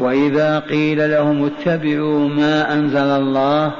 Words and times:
وإذا 0.00 0.58
قيل 0.58 1.10
لهم 1.10 1.44
اتبعوا 1.44 2.28
ما 2.28 2.74
أنزل 2.74 2.98
الله 2.98 3.72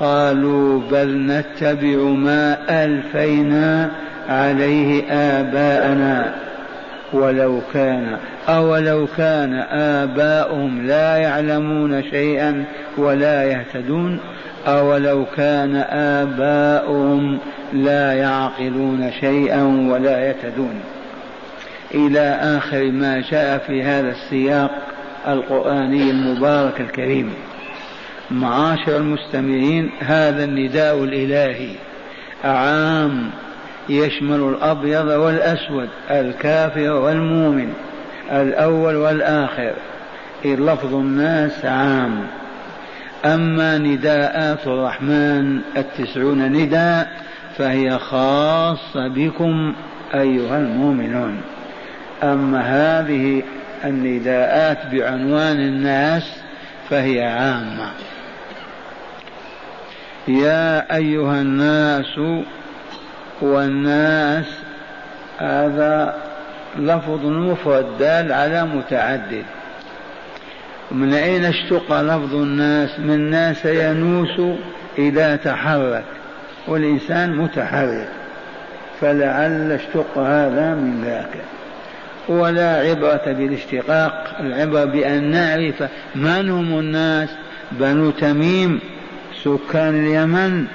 قالوا 0.00 0.80
بل 0.90 1.26
نتبع 1.26 1.96
ما 2.02 2.56
ألفينا 2.84 3.90
عليه 4.28 5.12
آباءنا. 5.12 6.34
ولو 7.12 7.60
كان 7.72 8.16
أولو 8.48 9.06
كان 9.16 9.54
آباؤهم 9.70 10.86
لا 10.86 11.16
يعلمون 11.16 12.02
شيئا 12.02 12.64
ولا 12.98 13.44
يهتدون 13.44 14.18
أولو 14.66 15.24
كان 15.36 15.76
آباؤهم 15.90 17.38
لا 17.72 18.12
يعقلون 18.12 19.10
شيئا 19.20 19.62
ولا 19.90 20.28
يهتدون. 20.28 20.80
إلى 21.94 22.38
آخر 22.42 22.84
ما 22.84 23.22
جاء 23.30 23.58
في 23.58 23.82
هذا 23.82 24.10
السياق. 24.10 24.70
القرآني 25.28 26.10
المبارك 26.10 26.80
الكريم. 26.80 27.32
معاشر 28.30 28.96
المستمعين 28.96 29.90
هذا 30.00 30.44
النداء 30.44 31.04
الإلهي 31.04 31.70
عام 32.44 33.30
يشمل 33.88 34.40
الأبيض 34.40 35.06
والأسود 35.06 35.88
الكافر 36.10 36.92
والمؤمن 36.92 37.72
الأول 38.32 38.96
والآخر. 38.96 39.72
لفظ 40.44 40.94
الناس 40.94 41.64
عام. 41.64 42.26
أما 43.24 43.78
نداءات 43.78 44.66
الرحمن 44.66 45.60
التسعون 45.76 46.52
نداء 46.52 47.24
فهي 47.56 47.98
خاصة 47.98 49.08
بكم 49.08 49.74
أيها 50.14 50.58
المؤمنون. 50.58 51.40
أما 52.22 52.60
هذه 52.60 53.42
النداءات 53.84 54.78
بعنوان 54.92 55.56
الناس 55.56 56.36
فهي 56.90 57.22
عامة. 57.22 57.90
يا 60.28 60.96
أيها 60.96 61.40
الناس 61.40 62.20
والناس 63.40 64.46
هذا 65.38 66.14
لفظ 66.78 67.26
مفرد 67.26 67.86
دال 67.98 68.32
على 68.32 68.64
متعدد. 68.64 69.44
من 70.90 71.14
أين 71.14 71.44
اشتق 71.44 72.00
لفظ 72.00 72.34
الناس؟ 72.34 73.00
من 73.00 73.30
ناس 73.30 73.64
ينوس 73.64 74.56
إذا 74.98 75.36
تحرك 75.36 76.04
والإنسان 76.66 77.36
متحرك 77.36 78.08
فلعل 79.00 79.72
اشتق 79.72 80.18
هذا 80.18 80.74
من 80.74 81.02
ذاك. 81.04 81.44
ولا 82.28 82.76
عبرة 82.76 83.22
بالاشتقاق 83.26 84.36
العبرة 84.40 84.84
بأن 84.84 85.30
نعرف 85.30 85.82
من 86.14 86.50
هم 86.50 86.78
الناس. 86.78 87.28
بنو 87.72 88.10
تميم 88.10 88.80
سكان 89.44 90.06
اليمن 90.06 90.66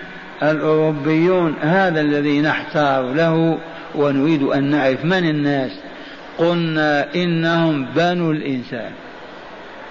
الأوروبيون 0.44 1.56
هذا 1.62 2.02
الذي 2.02 2.42
نحتار 2.42 3.14
له 3.14 3.58
ونريد 3.96 4.44
أن 4.44 4.64
نعرف 4.64 5.06
من 5.06 5.30
الناس. 5.30 5.72
قلنا 6.38 7.16
إنهم 7.16 7.86
بنو 7.96 8.32
الإنسان. 8.32 8.92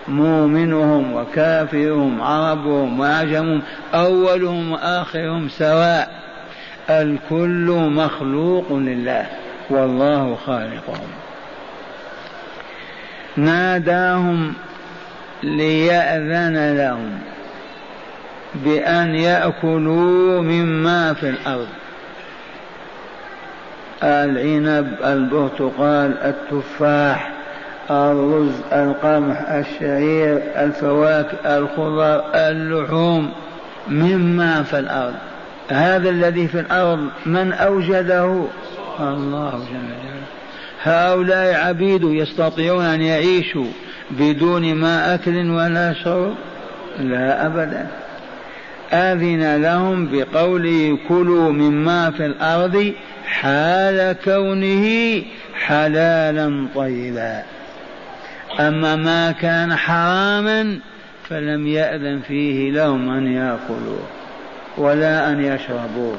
مؤمنهم 0.08 1.12
وكافرهم 1.12 2.22
عربهم 2.22 3.00
وعجمهم 3.00 3.62
أولهم 3.94 4.72
وآخرهم 4.72 5.48
سواء. 5.48 6.10
الكل 6.90 7.90
مخلوق 7.90 8.72
لله 8.72 9.26
والله 9.70 10.36
خالقهم. 10.46 11.27
ناداهم 13.38 14.52
ليأذن 15.42 16.76
لهم 16.76 17.18
بأن 18.54 19.14
يأكلوا 19.14 20.42
مما 20.42 21.12
في 21.14 21.28
الأرض. 21.28 21.68
العنب 24.02 24.94
البرتقال 25.04 26.14
التفاح 26.18 27.32
الرز 27.90 28.60
القمح 28.72 29.50
الشعير 29.50 30.42
الفواكه 30.56 31.58
الخضر 31.58 32.24
اللحوم 32.34 33.32
مما 33.88 34.62
في 34.62 34.78
الأرض. 34.78 35.14
هذا 35.68 36.10
الذي 36.10 36.48
في 36.48 36.60
الأرض 36.60 37.08
من 37.26 37.52
أوجده؟ 37.52 38.44
الله 39.00 39.50
جل 39.50 39.64
جلاله. 39.68 40.17
هؤلاء 40.82 41.54
عبيد 41.54 42.02
يستطيعون 42.02 42.84
أن 42.84 43.02
يعيشوا 43.02 43.66
بدون 44.10 44.74
ما 44.74 45.14
أكل 45.14 45.50
ولا 45.50 45.94
شرب؟ 46.04 46.34
لا 46.98 47.46
أبدا. 47.46 47.86
أذن 48.92 49.62
لهم 49.62 50.08
بقوله 50.12 50.98
كلوا 51.08 51.52
مما 51.52 52.10
في 52.10 52.26
الأرض 52.26 52.92
حال 53.24 54.16
كونه 54.24 55.22
حلالا 55.66 56.66
طيبا. 56.74 57.42
أما 58.60 58.96
ما 58.96 59.32
كان 59.32 59.76
حراما 59.76 60.78
فلم 61.28 61.66
يأذن 61.66 62.20
فيه 62.28 62.70
لهم 62.70 63.10
أن 63.10 63.32
يأكلوه 63.32 64.06
ولا 64.78 65.30
أن 65.32 65.44
يشربوه 65.44 66.16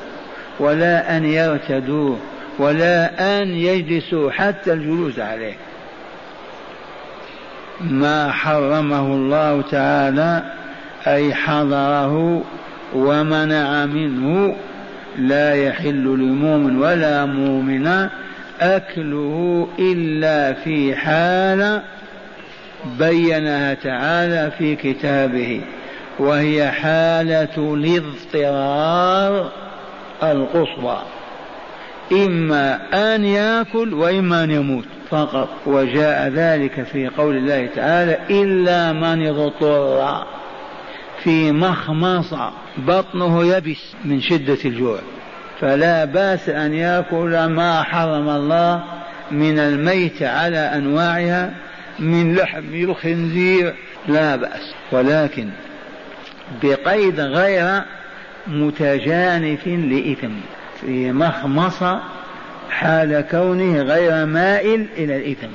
ولا 0.59 1.17
أن 1.17 1.25
يرتدوه. 1.25 2.17
ولا 2.59 3.41
أن 3.41 3.49
يجلسوا 3.49 4.31
حتى 4.31 4.73
الجلوس 4.73 5.19
عليه. 5.19 5.55
ما 7.81 8.31
حرمه 8.31 9.05
الله 9.05 9.61
تعالى 9.61 10.43
أي 11.07 11.33
حضره 11.33 12.43
ومنع 12.93 13.85
منه 13.85 14.55
لا 15.17 15.53
يحل 15.53 16.03
لمؤمن 16.03 16.77
ولا 16.77 17.25
مؤمن 17.25 18.09
أكله 18.61 19.67
إلا 19.79 20.53
في 20.53 20.95
حال 20.95 21.81
بينها 22.99 23.73
تعالى 23.73 24.51
في 24.57 24.75
كتابه 24.75 25.61
وهي 26.19 26.71
حالة 26.71 27.73
الاضطرار 27.73 29.51
القصوى. 30.23 31.01
إما 32.11 32.79
أن 33.15 33.25
يأكل 33.25 33.93
وإما 33.93 34.43
أن 34.43 34.51
يموت 34.51 34.85
فقط. 35.09 35.49
وجاء 35.65 36.29
ذلك 36.29 36.83
في 36.83 37.07
قول 37.07 37.37
الله 37.37 37.69
تعالى 37.75 38.17
إلا 38.29 38.93
من 38.93 39.27
اضطر 39.27 40.25
في 41.23 41.51
مخمصة 41.51 42.51
بطنه 42.77 43.45
يبس 43.45 43.95
من 44.05 44.21
شدة 44.21 44.57
الجوع. 44.65 44.99
فلا 45.59 46.05
بأس 46.05 46.49
أن 46.49 46.73
يأكل 46.73 47.45
ما 47.45 47.83
حرم 47.83 48.29
الله 48.29 48.83
من 49.31 49.59
الميت 49.59 50.23
على 50.23 50.57
أنواعها 50.57 51.53
من 51.99 52.35
لحم 52.35 52.73
الخنزير 52.73 53.75
لا 54.07 54.35
بأس. 54.35 54.73
ولكن 54.91 55.49
بقيد 56.63 57.19
غير 57.19 57.81
متجانف 58.47 59.67
لإثم. 59.67 60.33
في 60.81 61.11
مخمصة 61.11 62.01
حال 62.69 63.25
كونه 63.31 63.81
غير 63.81 64.25
مائل 64.25 64.87
إلى 64.97 65.17
الإثم. 65.17 65.49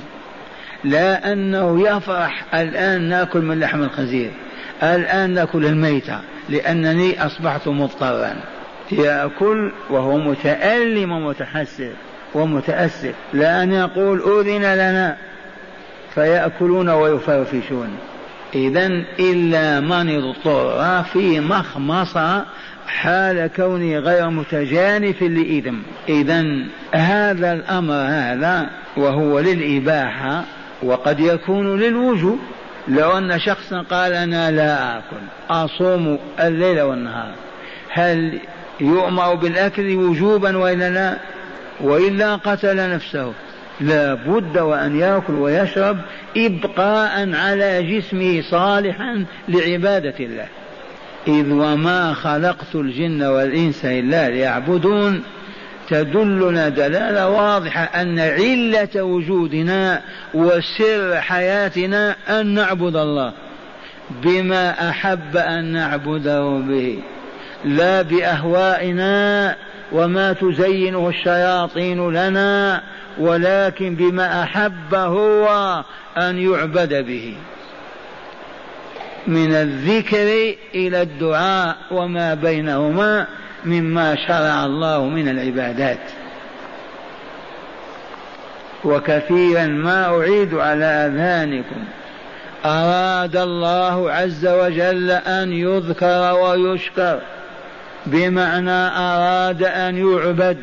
لا 0.85 1.33
أنه 1.33 1.89
يفرح 1.89 2.55
الآن 2.55 3.03
نأكل 3.09 3.43
من 3.43 3.61
لحم 3.61 3.83
الخنزير 3.83 4.31
الآن 4.83 5.31
نأكل 5.31 5.67
الميتة 5.67 6.21
لأنني 6.49 7.27
أصبحت 7.27 7.69
مضطرا. 7.69 8.37
يأكل 8.93 9.73
وهو 9.91 10.19
متألم 10.19 11.13
ومتحسر 11.13 11.91
ومتأسف. 12.35 13.15
لا 13.33 13.63
أن 13.63 13.73
يقول 13.73 14.23
أذن 14.23 14.75
لنا. 14.75 15.17
فيأكلون 16.15 16.89
ويفرفشون. 16.89 17.97
إذا 18.55 18.87
إلا 19.21 19.81
من 19.81 20.25
اضطر 20.25 21.03
في 21.03 21.41
مخمصة 21.41 22.45
حال 22.87 23.51
كونه 23.57 23.99
غير 23.99 24.31
متجانف 24.31 25.23
لإثم 25.23 25.77
إذا 26.09 26.45
هذا 26.93 27.53
الأمر 27.53 27.95
هذا 27.95 28.71
وهو 28.97 29.41
للإباحة 29.41 30.45
وقد 30.83 31.21
يكون 31.21 31.81
للوجوب. 31.81 32.39
لو 32.89 33.19
أن 33.19 33.39
شخصا 33.39 33.83
قال 33.83 34.13
أنا 34.13 34.51
لا 34.51 34.99
آكل 34.99 35.23
أصوم 35.51 36.19
الليل 36.41 36.81
والنهار 36.81 37.35
هل 37.89 38.41
يؤمر 38.81 39.35
بالأكل 39.35 39.97
وجوبا 39.97 40.57
وإلا 40.57 40.91
لا؟ 40.91 41.17
وإلا 41.81 42.37
قتل 42.37 42.95
نفسه. 42.95 43.33
لا 43.81 44.15
بد 44.15 44.59
وأن 44.59 44.99
يأكل 44.99 45.33
ويشرب 45.33 45.99
إبقاء 46.37 47.35
على 47.35 47.83
جسمه 47.83 48.43
صالحا 48.51 49.25
لعبادة 49.49 50.15
الله. 50.21 50.47
إذ 51.29 51.53
وما 51.53 52.15
خلقت 52.15 52.75
الجن 52.75 53.23
والإنس 53.23 53.85
إلا 53.85 54.31
ليعبدون. 54.31 55.23
تدلنا 55.89 56.69
دلالة 56.69 57.29
واضحة 57.29 57.83
أن 57.83 58.19
علة 58.19 59.03
وجودنا 59.03 60.03
وسر 60.35 61.21
حياتنا 61.21 62.17
أن 62.29 62.47
نعبد 62.47 62.97
الله 62.97 63.33
بما 64.23 64.91
أحب 64.91 65.37
أن 65.37 65.65
نعبده 65.65 66.59
به 66.69 66.99
لا 67.65 68.03
بأهوائنا 68.03 69.57
وما 69.93 70.33
تزينه 70.33 71.09
الشياطين 71.09 72.11
لنا. 72.11 72.83
ولكن 73.19 73.95
بما 73.95 74.43
أحب 74.43 74.95
هو 74.95 75.85
أن 76.17 76.39
يعبد 76.39 77.07
به. 77.07 77.37
من 79.27 79.55
الذكر 79.55 80.55
إلى 80.75 81.03
الدعاء 81.03 81.77
وما 81.91 82.35
بينهما 82.35 83.27
مما 83.65 84.17
شرع 84.29 84.65
الله 84.65 85.05
من 85.05 85.29
العبادات. 85.29 86.11
وكثيرا 88.85 89.67
ما 89.67 90.19
أعيد 90.19 90.55
على 90.55 90.85
أذهانكم 90.85 91.85
أراد 92.65 93.37
الله 93.37 94.13
عز 94.13 94.47
وجل 94.47 95.11
أن 95.11 95.53
يذكر 95.53 96.35
ويشكر. 96.35 97.21
بمعنى 98.07 98.89
أراد 98.97 99.63
أن 99.63 99.97
يعبد. 99.97 100.59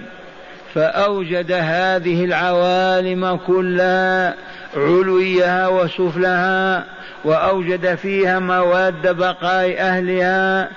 فأوجد 0.73 1.51
هذه 1.51 2.25
العوالم 2.25 3.39
كلها 3.47 4.35
علويها 4.75 5.67
وسفلها 5.67 6.85
وأوجد 7.23 7.95
فيها 7.95 8.39
مواد 8.39 9.17
بقاء 9.17 9.75
أهلها 9.79 10.69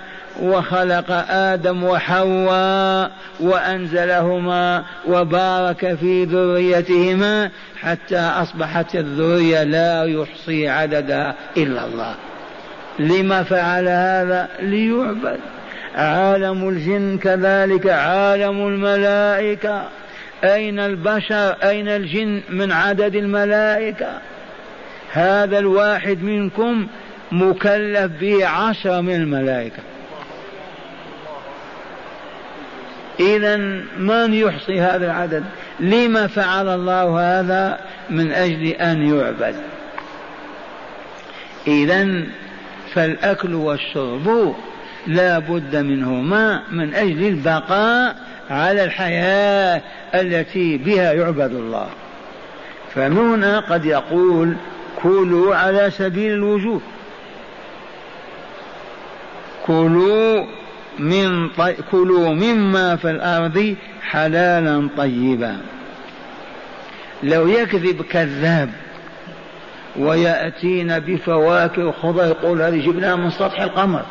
وخلق 0.42 1.10
آدم 1.30 1.84
وحواء 1.84 3.10
وأنزلهما 3.40 4.84
وبارك 5.06 5.94
في 5.94 6.24
ذريتهما 6.24 7.50
حتى 7.80 8.18
أصبحت 8.18 8.94
الذرية 8.94 9.62
لا 9.62 10.04
يحصي 10.04 10.68
عددها 10.68 11.34
إلا 11.56 11.84
الله. 11.84 12.14
لما 12.98 13.42
فعل 13.42 13.88
هذا؟ 13.88 14.48
ليعبد. 14.60 15.40
عالم 15.94 16.68
الجن 16.68 17.18
كذلك 17.18 17.86
عالم 17.86 18.66
الملائكة. 18.66 19.88
أين 20.44 20.78
البشر؟ 20.78 21.56
أين 21.62 21.88
الجن 21.88 22.42
من 22.50 22.72
عدد 22.72 23.14
الملائكة؟ 23.14 24.08
هذا 25.12 25.58
الواحد 25.58 26.22
منكم 26.22 26.86
مكلف 27.32 28.12
به 28.20 28.46
عشرة 28.46 29.00
من 29.00 29.14
الملائكة. 29.14 29.82
إذا 33.20 33.56
من 33.98 34.34
يحصي 34.34 34.80
هذا 34.80 35.06
العدد؟ 35.06 35.44
لما 35.80 36.26
فعل 36.26 36.68
الله 36.68 37.20
هذا؟ 37.40 37.80
من 38.10 38.32
أجل 38.32 38.66
أن 38.66 39.14
يعبد. 39.14 39.54
إذا 41.66 42.24
فالأكل 42.94 43.54
والشرب 43.54 44.54
لا 45.06 45.38
بد 45.38 45.76
منهما 45.76 46.62
من 46.72 46.94
أجل 46.94 47.26
البقاء 47.26 48.16
على 48.50 48.84
الحياة 48.84 49.82
التي 50.14 50.76
بها 50.76 51.12
يعبد 51.12 51.52
الله. 51.52 51.86
فمن 52.94 53.18
هنا 53.18 53.60
قد 53.60 53.84
يقول 53.84 54.56
كلوا 55.02 55.56
على 55.56 55.90
سبيل 55.90 56.32
الوجوب. 56.32 56.82
كلوا 59.66 60.44
من 60.98 61.48
طي... 61.48 61.74
كلوا 61.90 62.28
مما 62.28 62.96
في 62.96 63.10
الأرض 63.10 63.76
حلالا 64.02 64.88
طيبا. 64.96 65.56
لو 67.22 67.48
يكذب 67.48 68.02
كذاب 68.02 68.70
ويأتينا 69.96 70.98
بفواكه 70.98 71.86
وخضر 71.86 72.26
يقول 72.26 72.62
هذه 72.62 72.86
جبناها 72.86 73.16
من 73.16 73.30
سطح 73.30 73.60
القمر. 73.60 74.02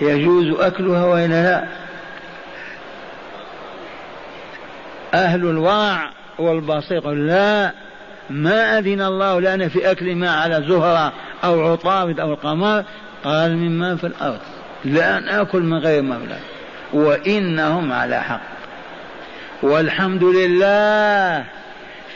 يجوز 0.00 0.60
أكلها 0.60 1.04
وإلا 1.04 1.42
لا؟ 1.42 1.64
أهل 5.14 5.46
الورع 5.46 6.10
والبصير 6.38 7.10
لا 7.10 7.72
ما 8.30 8.78
أذن 8.78 9.02
الله 9.02 9.40
لنا 9.40 9.68
في 9.68 9.90
أكل 9.90 10.14
ما 10.14 10.30
على 10.30 10.64
زهرة 10.68 11.12
أو 11.44 11.72
عطارد 11.72 12.20
أو 12.20 12.32
القمر 12.32 12.84
قال 13.24 13.56
مما 13.56 13.96
في 13.96 14.06
الأرض. 14.06 14.40
لا 14.84 15.20
نأكل 15.20 15.62
من 15.62 15.78
غير 15.78 16.02
مبلغ. 16.02 16.36
وإنهم 16.92 17.92
على 17.92 18.20
حق. 18.22 18.40
والحمد 19.62 20.24
لله 20.24 21.44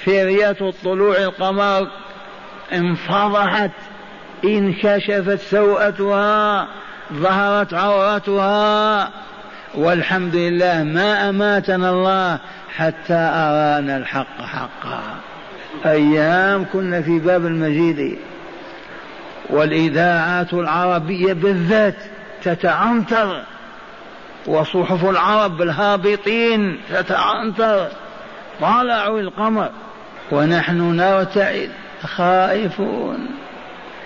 فرية 0.05 0.73
طلوع 0.85 1.17
القمر 1.17 1.89
انفضحت 2.73 3.71
انكشفت 4.45 5.41
سوءتها 5.41 6.69
ظهرت 7.13 7.75
عورتها 7.75 9.11
والحمد 9.75 10.37
لله 10.37 10.83
ما 10.83 11.29
أماتنا 11.29 11.91
الله 11.91 12.39
حتى 12.77 13.15
أرانا 13.15 13.97
الحق 13.97 14.43
حقا. 14.43 15.01
أيام 15.87 16.67
كنا 16.73 17.03
في 17.03 17.19
باب 17.19 17.47
المجيد 17.47 18.19
والإذاعات 19.51 20.55
العربية 20.55 21.33
بالذات 21.33 21.97
تتعنتر 22.45 23.43
وصحف 24.47 25.05
العرب 25.05 25.57
بالهابطين 25.57 26.81
تتعنتر. 26.91 27.89
طالعوا 28.61 29.21
القمر 29.21 29.71
ونحن 30.33 30.97
نرتعد 30.97 31.71
خائفون. 32.03 33.29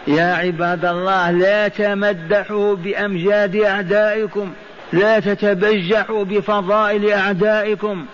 يا 0.07 0.35
عباد 0.35 0.85
الله 0.85 1.31
لا 1.31 1.69
تمدحوا 1.69 2.77
بأمجاد 2.77 3.57
أعدائكم 3.57 4.53
لا 4.93 5.21
تتبجحوا 5.21 6.25
بفضائل 6.25 7.13
أعدائكم. 7.13 8.07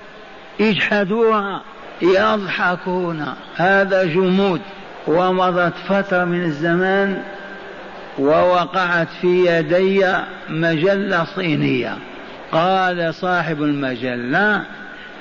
اجحدوها 0.60 1.62
يضحكون. 2.02 3.34
هذا 3.56 4.04
جمود. 4.04 4.60
ومضت 5.06 5.74
فترة 5.88 6.24
من 6.24 6.44
الزمان 6.44 7.22
ووقعت 8.18 9.08
في 9.20 9.46
يدي 9.46 10.06
مجلة 10.48 11.24
صينية. 11.24 11.96
قال 12.52 13.14
صاحب 13.14 13.62
المجلة 13.62 14.62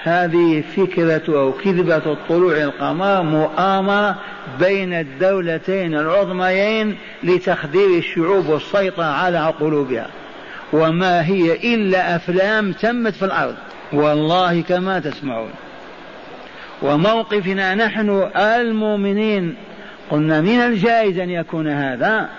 هذه 0.07 0.63
فكرة 0.75 1.39
أو 1.39 1.51
كذبة 1.51 2.17
طلوع 2.29 2.57
القمر 2.57 3.21
مؤامرة 3.21 4.15
بين 4.59 4.93
الدولتين 4.93 5.95
العظميين 5.95 6.97
لتخدير 7.23 7.97
الشعوب 7.97 8.49
والسيطرة 8.49 9.03
على 9.03 9.53
قلوبها. 9.59 10.07
وما 10.73 11.25
هي 11.25 11.75
إلا 11.75 12.15
أفلام 12.15 12.71
تمت 12.71 13.13
في 13.13 13.25
الأرض. 13.25 13.55
والله 13.93 14.61
كما 14.61 14.99
تسمعون. 14.99 15.51
وموقفنا 16.81 17.75
نحن 17.75 18.29
المؤمنين. 18.35 19.55
قلنا 20.11 20.41
من 20.41 20.59
الجائز 20.59 21.19
أن 21.19 21.29
يكون 21.29 21.67
هذا؟ 21.67 22.29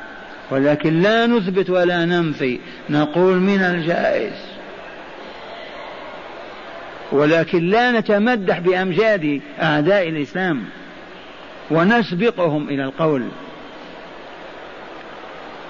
ولكن 0.50 1.00
لا 1.00 1.26
نثبت 1.26 1.70
ولا 1.70 2.04
ننفي. 2.04 2.58
نقول 2.90 3.34
من 3.36 3.60
الجائز. 3.60 4.57
ولكن 7.12 7.70
لا 7.70 7.92
نتمدح 8.00 8.58
بأمجاد 8.58 9.40
أعداء 9.62 10.08
الإسلام 10.08 10.64
ونسبقهم 11.70 12.68
إلى 12.68 12.84
القول. 12.84 13.28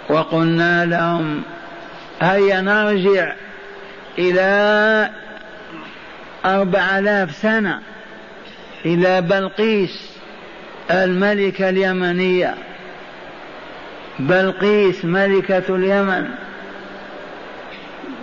وقلنا 0.09 0.85
لهم 0.85 1.43
هيا 2.21 2.61
نرجع 2.61 3.35
إلى 4.19 5.11
أربع 6.45 6.99
آلاف 6.99 7.35
سنة 7.35 7.81
إلى 8.85 9.21
بلقيس 9.21 10.19
الملكة 10.91 11.69
اليمنية. 11.69 12.55
بلقيس 14.19 15.05
ملكة 15.05 15.77
اليمن. 15.77 16.29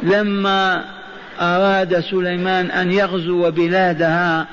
لما 0.03 0.84
أراد 1.39 2.00
سليمان 2.00 2.72
أن 2.72 2.92
يغزو 2.92 3.51
بلادها. 3.51 4.48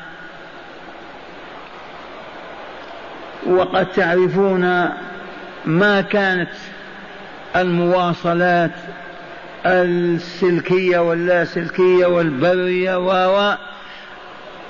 وقد 3.46 3.86
تعرفون 3.86 4.88
ما 5.64 6.00
كانت 6.00 6.50
المواصلات 7.56 8.70
السلكية 9.66 10.98
واللاسلكية 10.98 12.06
والبرية 12.06 12.98
و 12.98 13.56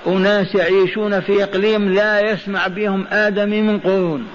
أناس 0.07 0.55
يعيشون 0.55 1.21
في 1.21 1.45
إقليم 1.45 1.89
لا 1.89 2.21
يسمع 2.21 2.67
بهم 2.67 3.07
آدمي 3.11 3.63
من 3.63 3.81
قرون. 3.81 4.29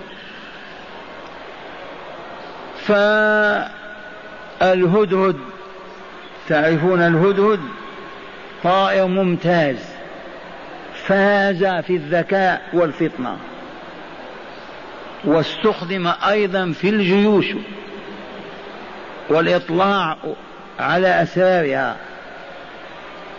فالهدهد 4.60 5.38
تعرفون 6.48 7.02
الهدهد؟ 7.02 7.60
طائر 8.64 9.08
ممتاز 9.08 9.76
فاز 11.06 11.66
في 11.66 11.96
الذكاء 11.96 12.62
والفطنة 12.74 13.38
واستخدم 15.26 16.14
أيضا 16.30 16.72
في 16.72 16.90
الجيوش 16.90 17.46
والإطلاع 19.30 20.18
على 20.80 21.22
أسرارها. 21.24 21.96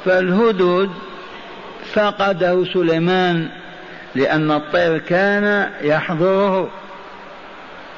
فالهدهد 0.05 0.91
فقده 1.93 2.65
سليمان 2.65 3.49
لأن 4.15 4.51
الطير 4.51 4.99
كان 4.99 5.71
يحضره 5.83 6.71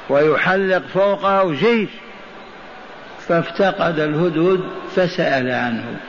ويحلق 0.09 0.81
فوقه 0.93 1.51
جيش. 1.51 1.89
فافتقد 3.27 3.99
الهدهد 3.99 4.61
فسأل 4.95 5.51
عنه 5.51 5.99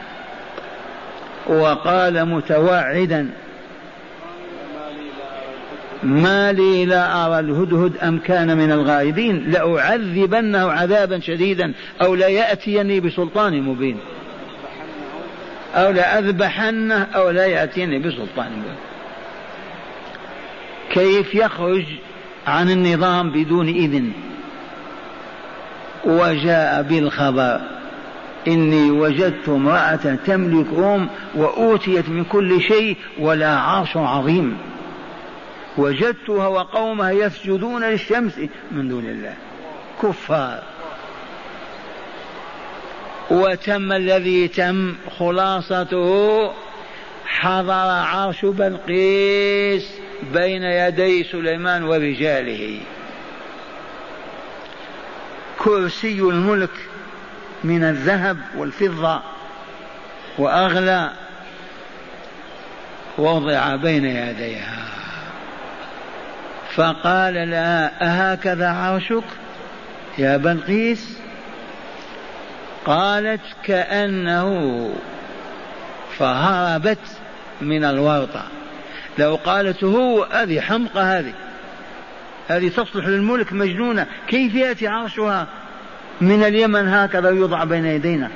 وقال 1.47 2.25
متوعدا 2.25 3.31
ما 6.03 6.53
لي 6.53 6.85
لا 6.85 7.27
أرى 7.27 7.39
الهدهد 7.39 7.97
أم 7.97 8.19
كان 8.19 8.57
من 8.57 8.73
الغائبين 8.73 9.51
لأعذبنه 9.51 10.73
عذابا 10.73 11.21
شديدا 11.21 11.73
أو 12.03 12.15
ليأتيني 12.15 13.01
بسلطان 13.01 13.63
مبين 13.63 13.99
أو 15.75 15.91
لأذبحنه 15.91 17.03
أو 17.15 17.31
لا 17.31 17.47
يأتيني 17.47 17.99
بسلطان 17.99 18.53
مبين 18.53 18.77
كيف 20.91 21.35
يخرج 21.35 21.85
عن 22.47 22.71
النظام 22.71 23.31
بدون 23.31 23.69
إذن؟ 23.69 24.13
وجاء 26.05 26.83
بالخبر. 26.83 27.61
إني 28.49 28.91
وجدت 28.91 29.49
امرأة 29.49 30.19
تملكهم 30.27 31.09
وأوتيت 31.35 32.09
من 32.09 32.25
كل 32.25 32.63
شيء 32.63 32.97
ولا 33.19 33.57
عرش 33.59 33.97
عظيم. 33.97 34.59
وجدتها 35.79 36.47
وقومها 36.47 37.11
يسجدون 37.11 37.85
للشمس 37.85 38.41
من 38.73 38.89
دون 38.89 39.05
الله. 39.05 39.35
كفار. 40.03 40.63
وتم 43.31 43.93
الذي 43.93 44.49
تم 44.49 44.95
خلاصته. 45.19 46.51
حضر 47.27 47.91
عرش 47.91 48.45
بلقيس 48.45 49.91
بين 50.35 50.63
يدي 50.63 51.25
سليمان 51.25 51.83
ورجاله. 51.83 52.81
كرسي 55.65 56.21
الملك 56.21 56.71
من 57.65 57.85
الذهب 57.85 58.39
والفضة 58.57 59.21
وأغلى 60.39 61.11
وضع 63.19 63.77
بين 63.77 64.05
يديها. 64.05 64.83
فقال 66.75 67.51
لها 67.51 67.93
أهكذا 68.03 68.69
عرشك 68.69 69.25
يا 70.19 70.37
بلقيس؟ 70.37 71.19
قالت 72.87 73.41
كأنه 73.65 74.91
فهربت 76.19 76.99
من 77.61 77.85
الورطة. 77.85 78.43
لو 79.19 79.39
قالت 79.45 79.85
هو 79.85 80.23
هذه 80.23 80.61
حمقى 80.61 81.03
هذه. 81.03 81.33
هذه 82.49 82.69
تصلح 82.69 83.07
للملك 83.07 83.53
مجنونة. 83.53 84.07
كيف 84.29 84.55
يأتي 84.55 84.87
عرشها؟ 84.87 85.47
من 86.21 86.43
اليمن 86.43 86.89
هكذا 86.89 87.31
يوضع 87.31 87.65
بين 87.65 87.87
يدينا. 87.87 88.31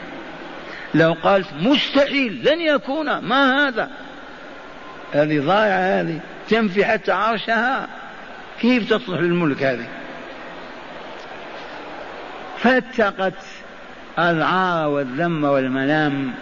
لو 0.95 1.17
قالت 1.23 1.47
مستحيل 1.61 2.49
لن 2.49 2.61
يكون 2.61 3.19
ما 3.19 3.69
هذا؟ 3.69 3.91
هذه 5.13 5.41
ضائعة 5.41 6.01
هذه 6.01 6.21
تنفي 6.49 6.85
حتى 6.85 7.13
عرشها. 7.13 7.89
كيف 8.61 8.91
تصلح 8.91 9.21
للملك 9.21 9.63
هذه؟ 9.63 9.87
فاتقت 12.59 13.43
العار 14.19 14.89
والذم 14.89 15.45
والملام 15.45 16.33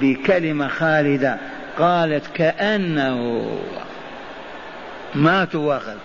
بكلمة 0.00 0.68
خالدة. 0.68 1.38
قالت 1.78 2.26
كأنه 2.34 3.48
ما 5.14 5.44
تواخذ 5.44 5.96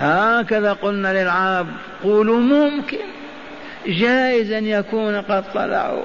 هكذا 0.00 0.72
قلنا 0.72 1.22
للعرب 1.22 1.66
قولوا 2.02 2.40
ممكن. 2.40 2.98
جائز 3.86 4.52
أن 4.52 4.66
يكون 4.66 5.20
قد 5.20 5.52
طلعوا. 5.52 6.04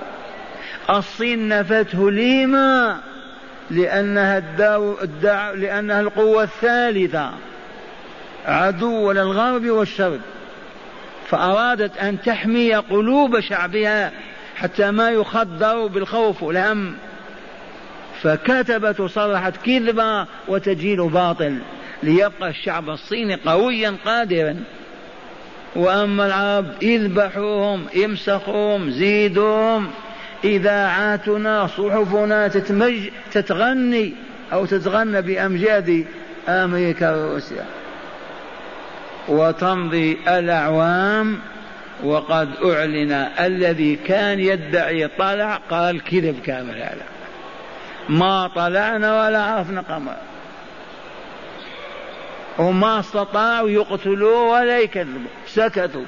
الصين 0.90 1.48
نفته 1.48 2.12
لما 2.12 3.00
لأنها 3.72 4.38
الداو 4.38 5.02
الدع 5.02 5.52
لأنها 5.52 6.02
القوة 6.02 6.44
الثالثة. 6.44 7.32
عدو 8.46 9.12
للغرب 9.12 9.66
والشرق. 9.66 10.20
فأرادت 11.28 11.98
أن 11.98 12.22
تحمي 12.22 12.76
قلوب 12.76 13.40
شعبها 13.40 14.12
حتى 14.56 14.92
ما 14.92 15.10
يخدروا 15.10 15.90
بالخوف 15.90 16.44
والهم. 16.44 16.96
فكتبت 18.22 19.00
وصرحت 19.00 19.54
كذبة 19.66 20.26
وتجيل 20.48 21.10
باطل. 21.10 21.58
ليبقى 22.06 22.50
الشعب 22.50 22.90
الصيني 22.90 23.36
قويا 23.36 23.96
قادرا. 24.06 24.56
وأما 25.76 26.26
العرب 26.26 26.66
اذبحوهم 26.84 27.86
امسخوهم 28.06 28.90
زيدوهم. 28.90 29.88
إذاعاتنا 30.44 31.68
صحفنا 31.68 32.48
تتمج 32.48 33.10
تتغني 33.32 34.14
أو 34.54 34.66
تتغنى 34.66 35.22
بأمجاد 35.22 36.06
أمريكا 36.50 37.16
وروسيا. 37.16 37.66
وتمضي 39.28 40.18
الأعوام 40.28 41.40
وقد 42.04 42.50
أعلن 42.66 43.12
الذي 43.40 43.96
كان 43.96 44.40
يدعي 44.40 45.08
طلع 45.08 45.56
قال 45.70 46.04
كذب 46.04 46.40
كامل 46.46 46.76
هذا. 46.76 47.06
ما 48.10 48.48
طلعنا 48.56 49.26
ولا 49.26 49.44
عرفنا 49.44 49.82
قمر. 49.82 50.16
وما 52.58 53.00
استطاعوا 53.00 53.70
يقتلوه 53.70 54.52
ولا 54.52 54.80
يكذبوا. 54.80 55.30
سكتوا. 55.48 56.06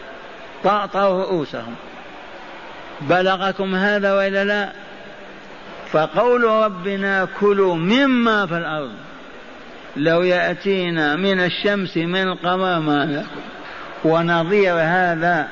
طاطوا 0.64 1.24
رؤوسهم. 1.24 1.76
بلغكم 3.02 3.76
هذا 3.76 4.14
وإلا 4.14 4.44
لا؟ 4.44 4.72
فقول 5.92 6.44
ربنا 6.44 7.28
كلوا 7.40 7.76
مما 7.76 8.46
في 8.46 8.58
الأرض. 8.58 8.92
لو 9.96 10.22
يأتينا 10.22 11.16
من 11.16 11.40
الشمس 11.40 11.98
من 11.98 12.28
القمر 12.28 12.80
ما 12.80 13.06
ناكل 13.06 13.28
ونظير 14.04 14.74
هذا. 14.74 15.48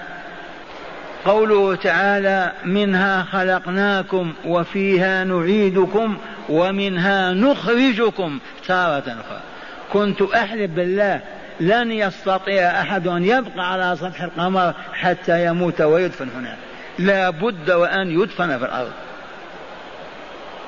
قوله 1.26 1.76
تعالى 1.76 2.52
منها 2.66 3.24
خلقناكم 3.24 4.34
وفيها 4.46 5.24
نعيدكم 5.24 6.18
ومنها 6.50 7.34
نخرجكم. 7.34 8.40
تارة 8.68 9.00
أخرى. 9.00 9.55
كنت 9.94 10.22
أحلف 10.22 10.72
بالله 10.72 11.22
لن 11.60 11.92
يستطيع 11.92 12.82
أحد 12.82 13.08
أن 13.08 13.24
يبقى 13.24 13.74
على 13.74 13.96
سطح 13.96 14.22
القمر 14.22 14.74
حتى 14.94 15.46
يموت 15.46 15.82
ويدفن 15.82 16.28
هناك. 16.38 16.58
لا 17.00 17.30
بد 17.30 17.72
وأن 17.72 18.22
يدفن 18.22 18.58
في 18.58 18.66
الأرض. 18.66 18.92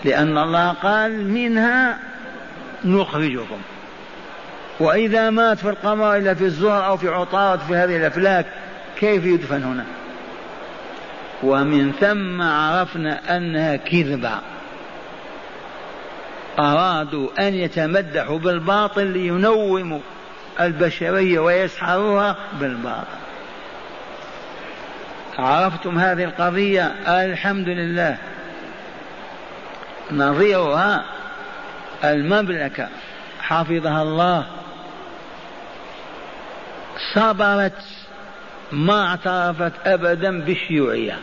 لأن 0.05 0.37
الله 0.37 0.71
قال 0.71 1.29
منها 1.29 1.97
نخرجكم. 2.85 3.59
وإذا 4.79 5.29
مات 5.29 5.57
في 5.57 5.69
القمر 5.69 6.15
إلا 6.15 6.33
في 6.33 6.43
الزهر 6.43 6.85
أو 6.85 6.97
في 6.97 7.09
عطارد 7.09 7.59
في 7.59 7.75
هذه 7.75 7.97
الأفلاك 7.97 8.45
كيف 8.99 9.25
يدفن 9.25 9.63
هنا 9.63 9.85
ومن 11.43 11.91
ثم 11.91 12.41
عرفنا 12.41 13.37
أنها 13.37 13.75
كذبة. 13.75 14.31
أرادوا 16.59 17.47
أن 17.47 17.53
يتمدحوا 17.53 18.39
بالباطل 18.39 19.07
لينوموا 19.07 19.99
البشرية 20.59 21.39
ويسحروها 21.39 22.35
بالباطل. 22.59 23.17
عرفتم 25.37 25.99
هذه 25.99 26.23
القضية؟ 26.23 26.85
الحمد 27.07 27.67
لله. 27.67 28.17
نظيرها 30.11 31.03
المملكة. 32.03 32.87
حفظها 33.41 34.01
الله. 34.01 34.45
صبرت. 37.13 37.83
ما 38.71 39.07
اعترفت 39.07 39.71
أبدا 39.85 40.41
بالشيوعية 40.41 41.19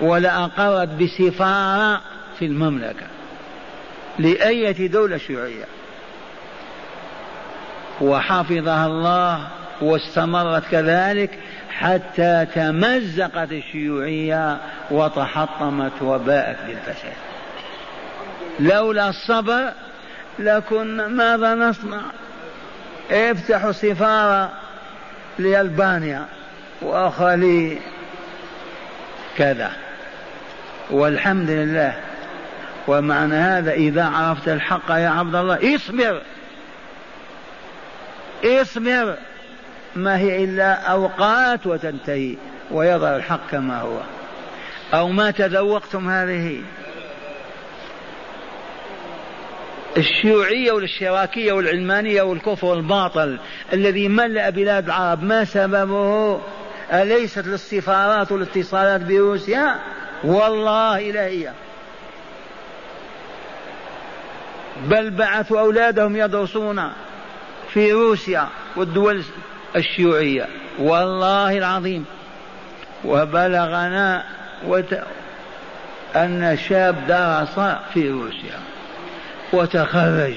ولا 0.00 0.44
أقرت 0.44 0.88
بسفارة 0.88 2.00
في 2.38 2.44
المملكة. 2.44 3.06
لأية 4.18 4.86
دولة 4.86 5.16
شيوعية. 5.16 5.64
وحفظها 8.00 8.86
الله 8.86 9.48
واستمرت 9.80 10.62
كذلك 10.70 11.38
حتى 11.70 12.46
تمزقت 12.54 13.52
الشيوعية 13.52 14.58
وتحطمت 14.90 16.02
وباءت 16.02 16.56
بالفساد. 16.66 17.12
لولا 18.60 19.08
الصبر 19.08 19.72
لكنا 20.38 21.08
ماذا 21.08 21.54
نصنع؟ 21.54 22.00
افتحوا 23.10 23.72
سفارة 23.72 24.52
لألبانيا 25.38 26.26
وأخلي 26.82 27.78
كذا. 29.36 29.72
والحمد 30.90 31.50
لله 31.50 32.07
ومعنى 32.88 33.34
هذا 33.34 33.72
إذا 33.72 34.04
عرفت 34.04 34.48
الحق 34.48 34.90
يا 34.90 35.08
عبد 35.08 35.34
الله 35.34 35.76
اصبر. 35.76 36.22
اصبر. 38.44 39.16
ما 39.96 40.18
هي 40.18 40.44
إلا 40.44 40.72
أوقات 40.72 41.66
وتنتهي 41.66 42.36
ويظهر 42.70 43.16
الحق 43.16 43.50
كما 43.50 43.80
هو. 43.80 44.00
أو 44.94 45.08
ما 45.08 45.30
تذوقتم 45.30 46.10
هذه؟ 46.10 46.62
الشيوعية 49.96 50.72
والاشتراكية 50.72 51.52
والعلمانية 51.52 52.22
والكفر 52.22 52.66
والباطل 52.66 53.38
الذي 53.72 54.08
ملأ 54.08 54.50
بلاد 54.50 54.84
العرب 54.84 55.22
ما 55.22 55.44
سببه؟ 55.44 56.40
أليست 56.92 57.46
السفارات 57.46 58.32
والاتصالات 58.32 59.00
بروسيا؟ 59.00 59.74
والله 60.24 61.00
لا 61.10 61.26
هي 61.26 61.52
بل 64.84 65.10
بعثوا 65.10 65.60
أولادهم 65.60 66.16
يدرسون 66.16 66.82
في 67.72 67.92
روسيا 67.92 68.48
والدول 68.76 69.22
الشيوعية. 69.76 70.46
والله 70.78 71.58
العظيم. 71.58 72.04
وبلغنا 73.04 74.24
وت... 74.66 74.98
أن 76.16 76.58
شاب 76.68 77.06
درس 77.08 77.60
في 77.94 78.10
روسيا 78.10 78.58
وتخرج. 79.52 80.34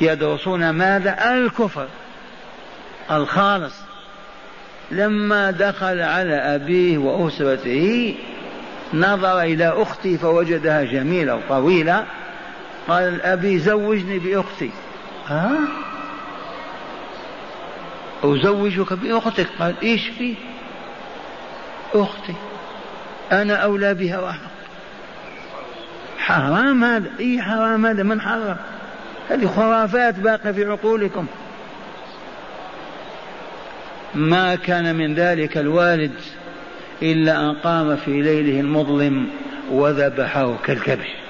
يدرسون 0.00 0.70
ماذا؟ 0.70 1.34
الكفر 1.34 1.86
الخالص. 3.10 3.74
لما 4.90 5.50
دخل 5.50 6.00
على 6.00 6.34
أبيه 6.34 6.98
وأسرته 6.98 8.14
نظر 8.94 9.40
إلى 9.40 9.68
أختي 9.82 10.18
فوجدها 10.18 10.82
جميلة 10.82 11.34
وطويلة. 11.34 12.04
قال 12.88 13.14
الأبي 13.14 13.58
زوجني 13.58 14.18
بأختي. 14.18 14.70
ها؟ 15.26 15.58
أزوجك 18.24 18.92
بأختك؟ 18.92 19.46
قال 19.58 19.74
إيش 19.82 20.08
في؟ 20.08 20.34
أختي. 21.94 22.34
أنا 23.32 23.54
أولى 23.54 23.94
بها 23.94 24.20
وأحق 24.20 24.50
حرام 26.18 26.84
هذا. 26.84 27.10
إي 27.20 27.42
حرام 27.42 27.86
هذا. 27.86 28.02
من 28.02 28.20
حرم 28.20 28.56
هذه 29.30 29.46
خرافات 29.46 30.18
باقية 30.18 30.50
في 30.50 30.64
عقولكم. 30.64 31.26
ما 34.14 34.54
كان 34.54 34.96
من 34.96 35.14
ذلك 35.14 35.58
الوالد 35.58 36.12
إلا 37.02 37.40
أن 37.40 37.54
قام 37.54 37.96
في 37.96 38.22
ليله 38.22 38.60
المظلم 38.60 39.28
وذبحه 39.70 40.56
كالكبش. 40.64 41.25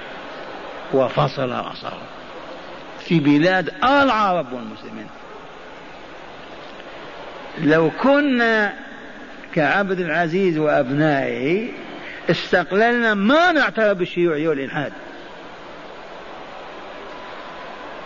وفصل 0.93 1.49
رأسه 1.49 1.93
في 2.99 3.19
بلاد 3.19 3.69
العرب 3.83 4.53
والمسلمين. 4.53 5.07
لو 7.61 7.91
كنا 8.01 8.73
كعبد 9.55 9.99
العزيز 9.99 10.57
وأبنائه 10.57 11.71
استقللنا 12.29 13.13
ما 13.13 13.51
نعترف 13.51 13.97
بالشيوعية 13.97 14.47
والإلحاد 14.47 14.93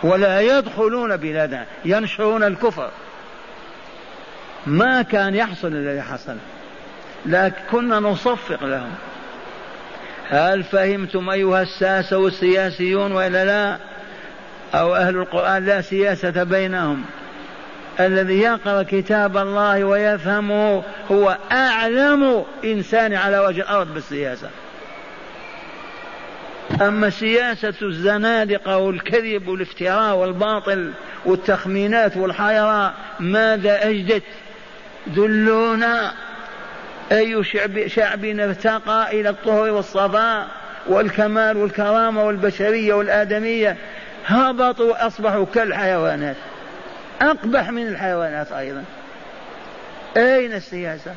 ولا 0.02 0.40
يدخلون 0.40 1.16
بلادنا 1.16 1.66
ينشرون 1.84 2.42
الكفر. 2.42 2.90
ما 4.66 5.02
كان 5.02 5.34
يحصل 5.34 5.68
الذي 5.68 6.02
حصل. 6.02 6.36
لكن 7.26 7.60
كنا 7.70 8.00
نصفق 8.00 8.64
لهم. 8.64 8.94
هل 10.32 10.64
فهمتم 10.64 11.30
أيها 11.30 11.62
الساسة 11.62 12.18
والسياسيون 12.18 13.12
وإلا 13.12 13.44
لا؟ 13.44 13.78
أو 14.74 14.94
أهل 14.94 15.16
القرآن 15.16 15.64
لا 15.64 15.80
سياسة 15.80 16.42
بينهم. 16.42 17.04
الذي 18.00 18.40
يقرأ 18.40 18.82
كتاب 18.82 19.36
الله 19.36 19.84
ويفهمه 19.84 20.82
هو 21.10 21.38
أعلم 21.52 22.44
إنسان 22.64 23.14
على 23.14 23.38
وجه 23.38 23.60
الأرض 23.60 23.94
بالسياسة. 23.94 24.50
أما 26.80 27.10
سياسة 27.10 27.74
الزنادقة 27.82 28.76
والكذب 28.76 29.48
والافتراء 29.48 30.16
والباطل 30.16 30.92
والتخمينات 31.24 32.16
والحيرة 32.16 32.94
ماذا 33.20 33.88
أجدت 33.88 34.22
دلونا 35.06 36.12
أي 37.12 37.44
شعب, 37.44 37.86
شعب 37.86 38.24
ارتقى 38.24 39.20
إلى 39.20 39.28
الطهر 39.28 39.70
والصفاء 39.70 40.46
والكمال 40.86 41.56
والكرامة 41.56 42.24
والبشرية 42.24 42.94
والآدمية 42.94 43.76
هبطوا 44.26 45.06
أصبحوا 45.06 45.46
كالحيوانات. 45.54 46.36
أقبح 47.22 47.70
من 47.70 47.86
الحيوانات 47.86 48.52
أيضا. 48.52 48.84
أين 50.16 50.52
السياسة؟ 50.52 51.14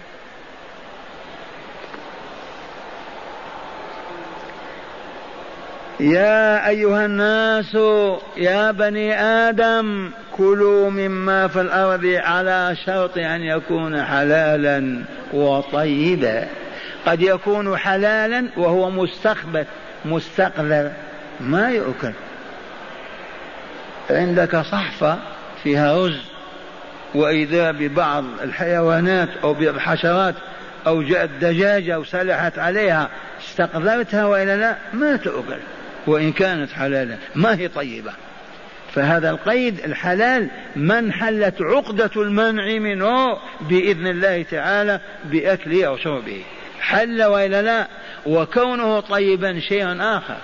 يا 5.99 6.67
أيها 6.67 7.05
الناس 7.05 7.77
يا 8.37 8.71
بني 8.71 9.19
آدم 9.21 10.11
كلوا 10.37 10.89
مما 10.89 11.47
في 11.47 11.61
الأرض 11.61 12.05
على 12.05 12.75
شرط 12.85 13.17
أن 13.17 13.41
يكون 13.41 14.03
حلالا 14.03 15.03
وطيبا. 15.33 16.47
قد 17.05 17.21
يكون 17.21 17.77
حلالا 17.77 18.47
وهو 18.57 18.89
مستخبث 18.89 19.67
مستقذر. 20.05 20.91
ما 21.39 21.69
يؤكل. 21.69 22.11
عندك 24.09 24.55
صحفة 24.55 25.17
فيها 25.63 26.05
رز 26.05 26.21
وإذا 27.15 27.71
ببعض 27.71 28.23
الحيوانات 28.43 29.29
أو 29.43 29.53
بالحشرات 29.53 30.35
أو 30.87 31.01
جاءت 31.03 31.29
دجاجة 31.41 31.99
وسلحت 31.99 32.59
عليها 32.59 33.09
استقذرتها 33.39 34.25
وإلا 34.25 34.57
لا 34.57 34.75
ما 34.93 35.15
تؤكل. 35.15 35.59
وإن 36.07 36.31
كانت 36.31 36.71
حلالا. 36.71 37.17
ما 37.35 37.55
هي 37.55 37.67
طيبة؟ 37.67 38.11
فهذا 38.93 39.29
القيد 39.29 39.79
الحلال 39.79 40.49
من 40.75 41.13
حلت 41.13 41.61
عقدة 41.61 42.11
المنع 42.15 42.77
منه 42.79 43.37
بإذن 43.61 44.07
الله 44.07 44.43
تعالى 44.43 44.99
بأكله 45.25 45.85
أو 45.85 45.97
شربه. 45.97 46.41
حل 46.79 47.23
وإلا 47.23 47.61
لا؟ 47.61 47.87
وكونه 48.25 48.99
طيبا 48.99 49.59
شيء 49.59 50.01
آخر. 50.01 50.37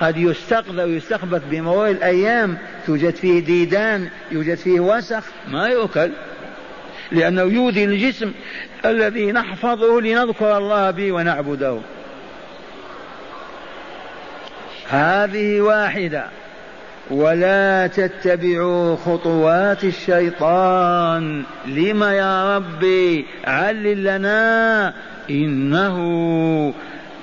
قد 0.00 0.16
يستقذر 0.16 0.84
ويستخبث 0.84 1.42
بمرور 1.50 1.88
الأيام. 1.88 2.58
توجد 2.86 3.14
فيه 3.14 3.40
ديدان 3.44 4.08
يوجد 4.32 4.54
فيه 4.54 4.80
وسخ. 4.80 5.24
ما 5.48 5.66
يؤكل. 5.66 6.10
لأنه 7.12 7.42
يؤذي 7.42 7.84
الجسم 7.84 8.32
الذي 8.84 9.32
نحفظه 9.32 10.00
لنذكر 10.00 10.58
الله 10.58 10.90
به 10.90 11.12
ونعبده. 11.12 11.80
هذه 14.90 15.60
واحدة. 15.60 16.24
ولا 17.10 17.86
تتبعوا 17.86 18.96
خطوات 18.96 19.84
الشيطان. 19.84 21.42
لم 21.66 22.02
يا 22.02 22.56
ربي 22.56 23.26
علل 23.44 24.04
لنا 24.04 24.94
إنه 25.30 25.96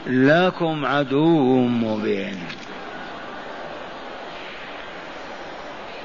لكم 0.08 0.86
عدو 0.86 1.58
مبين. 1.58 2.38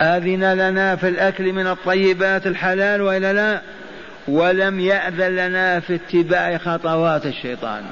أذن 0.03 0.55
لنا 0.55 0.97
في 0.97 1.09
الأكل 1.09 1.53
من 1.53 1.67
الطيبات 1.67 2.47
الحلال 2.47 3.03
وإلا 3.03 3.33
لا؟ 3.33 3.61
ولم 4.29 4.81
يأذن 4.81 5.37
لنا 5.37 5.81
في 5.81 5.95
اتباع 5.95 6.59
خطوات 6.59 7.27
الشيطان. 7.27 7.83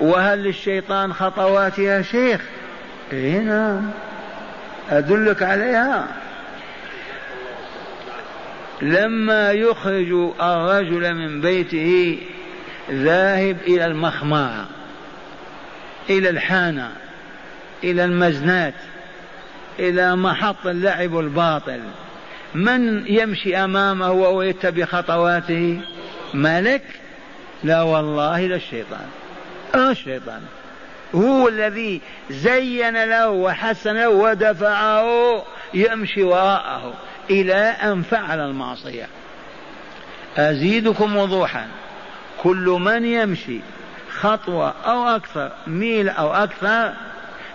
وهل 0.00 0.38
للشيطان 0.38 1.12
خطوات 1.12 1.78
يا 1.78 2.02
شيخ؟ 2.02 2.40
إيه 3.12 3.38
نعم. 3.38 3.90
أدلك 4.90 5.42
عليها؟ 5.42 6.08
لما 8.82 9.52
يخرج 9.52 10.12
الرجل 10.40 11.14
من 11.14 11.40
بيته 11.40 12.18
ذاهب 12.90 13.56
إلى 13.66 13.86
المخمارة 13.86 14.68
إلى 16.10 16.30
الحانة 16.30 16.90
إلى 17.84 18.04
المزنات 18.04 18.74
إلى 19.78 20.16
محط 20.16 20.66
اللعب 20.66 21.18
الباطل. 21.18 21.80
من 22.54 23.06
يمشي 23.06 23.56
أمامه 23.56 24.10
وهو 24.12 24.42
يتبع 24.42 24.84
خطواته؟ 24.84 25.80
ملك 26.34 26.82
لا 27.64 27.82
والله 27.82 28.46
لا 28.46 28.56
الشيطان. 28.56 29.06
الشيطان 29.74 30.40
هو 31.14 31.48
الذي 31.48 32.00
زين 32.30 33.04
له 33.04 33.30
وحسن 33.30 33.96
له 33.96 34.08
ودفعه 34.08 35.42
يمشي 35.74 36.22
وراءه 36.22 36.94
إلى 37.30 37.54
أن 37.54 38.02
فعل 38.02 38.40
المعصية. 38.40 39.06
أزيدكم 40.36 41.16
وضوحا. 41.16 41.66
كل 42.42 42.78
من 42.80 43.04
يمشي 43.04 43.60
خطوة 44.20 44.74
أو 44.86 45.08
أكثر 45.08 45.52
ميل 45.66 46.08
أو 46.08 46.32
أكثر 46.32 46.92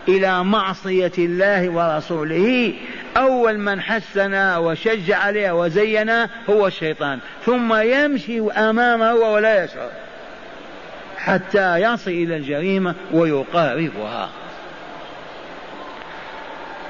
إلى 0.08 0.44
معصية 0.44 1.12
الله 1.18 1.70
ورسوله 1.70 2.74
أول 3.18 3.58
من 3.58 3.82
حسن 3.82 4.36
وشجع 4.58 5.18
عليها 5.18 5.52
وزين 5.52 6.10
هو 6.50 6.68
الشيطان. 6.68 7.20
ثم 7.46 7.74
يمشي 7.74 8.42
أمامه 8.42 9.14
ولا 9.14 9.64
يشعر. 9.64 10.05
حتى 11.26 11.78
يصل 11.78 12.12
إلى 12.12 12.38
الجريمة 12.38 12.96
ويقاربها. 13.12 14.30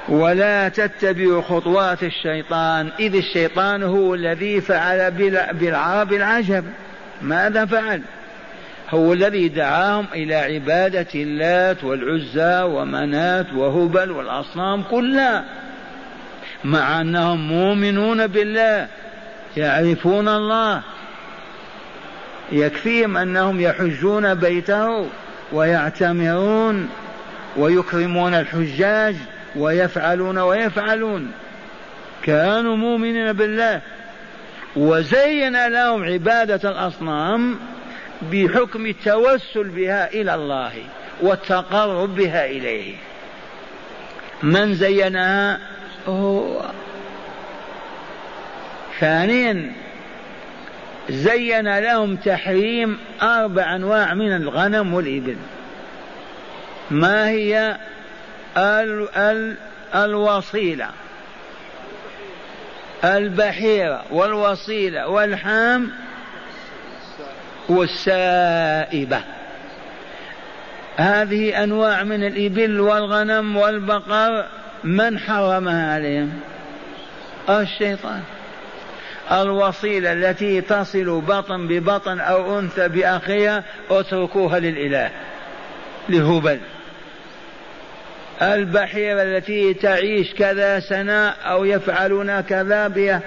ولا 0.08 0.68
تتبعوا 0.68 1.42
خطوات 1.42 2.02
الشيطان 2.02 2.90
إذ 3.00 3.14
الشيطان 3.14 3.82
هو 3.82 4.14
الذي 4.14 4.60
فعل 4.60 5.10
بالعرب 5.52 6.12
العجب. 6.12 6.64
ماذا 7.22 7.64
فعل؟ 7.64 8.02
هو 8.90 9.12
الذي 9.12 9.48
دعاهم 9.48 10.06
إلى 10.14 10.34
عبادة 10.34 11.06
اللات 11.14 11.84
والعزى 11.84 12.62
ومنات 12.62 13.46
وهبل 13.52 14.10
والأصنام 14.10 14.82
كلها 14.82 15.44
مع 16.64 17.00
أنهم 17.00 17.48
مؤمنون 17.48 18.26
بالله 18.26 18.86
يعرفون 19.56 20.28
الله. 20.28 20.82
يكفيهم 22.52 23.16
أنهم 23.16 23.60
يحجون 23.60 24.34
بيته 24.34 25.06
ويعتمرون 25.52 26.88
ويكرمون 27.56 28.34
الحجاج 28.34 29.16
ويفعلون 29.56 30.38
ويفعلون. 30.38 31.32
كانوا 32.22 32.76
مؤمنين 32.76 33.32
بالله. 33.32 33.80
وزين 34.76 35.66
لهم 35.66 36.04
عبادة 36.04 36.70
الأصنام 36.70 37.58
بحكم 38.32 38.86
التوسل 38.86 39.68
بها 39.68 40.12
إلى 40.12 40.34
الله 40.34 40.72
والتقرب 41.22 42.14
بها 42.14 42.46
إليه. 42.46 42.94
من 44.42 44.74
زينها؟ 44.74 45.58
هو. 46.08 46.62
ثانيا 49.00 49.72
زين 51.10 51.78
لهم 51.78 52.16
تحريم 52.16 52.98
أربع 53.22 53.76
أنواع 53.76 54.14
من 54.14 54.36
الغنم 54.36 54.94
والإبل. 54.94 55.36
ما 56.90 57.28
هي؟ 57.28 57.76
ال 58.56 59.08
ال 59.16 59.56
الوصيلة. 59.94 60.88
البحيرة 63.04 64.04
والوصيلة 64.10 65.08
والحام 65.08 65.90
والسائبة. 67.68 69.20
هذه 70.96 71.64
أنواع 71.64 72.02
من 72.02 72.26
الإبل 72.26 72.80
والغنم 72.80 73.56
والبقر. 73.56 74.46
من 74.84 75.18
حرمها 75.18 75.94
عليهم؟ 75.94 76.40
الشيطان. 77.50 78.22
الوصيلة 79.32 80.12
التي 80.12 80.60
تصل 80.60 81.20
بطن 81.20 81.68
ببطن 81.68 82.20
أو 82.20 82.58
أنثى 82.58 82.88
بأخيها 82.88 83.64
اتركوها 83.90 84.58
للإله. 84.58 85.10
لهبل. 86.08 86.60
البحيرة 88.42 89.22
التي 89.22 89.74
تعيش 89.74 90.34
كذا 90.34 90.80
سنة 90.80 91.28
أو 91.28 91.64
يفعلون 91.64 92.40
كذا 92.40 92.88
بها 92.88 93.22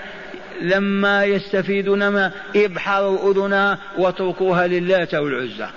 لما 0.61 1.25
يستفيدون 1.25 2.07
ما 2.07 2.31
ابحروا 2.55 3.31
أذنها 3.31 3.77
واتركوها 3.97 4.67
للات 4.67 5.13
والعزى 5.13 5.67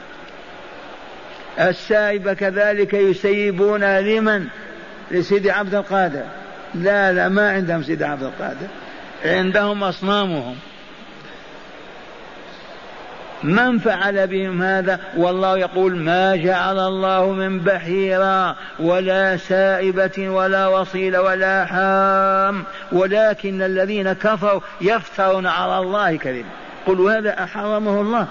السائبة 1.61 2.35
كذلك 2.35 2.95
يسيبون 2.95 3.99
لمن؟ 3.99 4.47
لسيدي 5.11 5.51
عبد 5.51 5.75
القادر. 5.75 6.25
لا 6.75 7.13
لا 7.13 7.29
ما 7.29 7.51
عندهم 7.51 7.83
سيدي 7.83 8.05
عبد 8.05 8.23
القادر. 8.23 8.67
عندهم 9.25 9.85
أصنامهم. 9.85 10.57
من 13.43 13.79
فعل 13.79 14.27
بهم 14.27 14.63
هذا؟ 14.63 15.01
والله 15.17 15.59
يقول 15.59 15.97
ما 15.97 16.37
جعل 16.37 16.79
الله 16.79 17.33
من 17.33 17.59
بحيرة 17.59 18.57
ولا 18.81 19.37
سائبة 19.37 20.29
ولا 20.29 20.67
وصيلة 20.67 21.23
ولا 21.23 21.65
حام 21.65 22.65
ولكن 22.93 23.63
الذين 23.63 24.13
كفروا 24.13 24.61
يفترون 24.81 25.47
على 25.47 25.79
الله 25.79 26.17
كذب 26.17 26.45
قل 26.87 27.01
هذا 27.01 27.45
أحرمه 27.45 28.01
الله. 28.01 28.27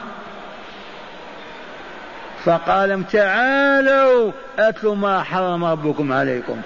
فقال 2.46 3.08
تعالوا 3.08 4.32
أتلوا 4.60 4.96
ما 4.96 5.24
حرم 5.24 5.66
ربكم 5.66 6.14
عليكم. 6.14 6.62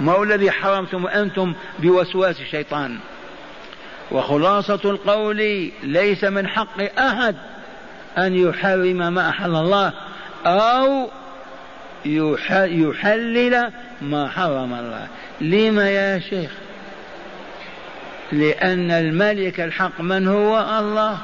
ما 0.00 0.12
هو 0.12 0.22
الذي 0.22 0.50
حرمتم 0.50 1.06
أنتم 1.06 1.54
بوسواس 1.78 2.40
الشيطان؟ 2.40 2.98
وخلاصة 4.12 4.80
القول 4.84 5.70
ليس 5.82 6.24
من 6.24 6.48
حق 6.48 6.98
أحد 6.98 7.36
أن 8.18 8.34
يحرم 8.34 9.14
ما 9.14 9.28
أحل 9.28 9.56
الله 9.56 9.92
أو 10.46 11.08
يحلل 12.54 13.72
ما 14.02 14.28
حرم 14.28 14.74
الله. 14.74 15.06
لما 15.40 15.90
يا 15.90 16.18
شيخ؟ 16.18 16.50
لأن 18.32 18.90
الملك 18.90 19.60
الحق 19.60 20.00
من 20.00 20.28
هو؟ 20.28 20.78
الله. 20.78 21.18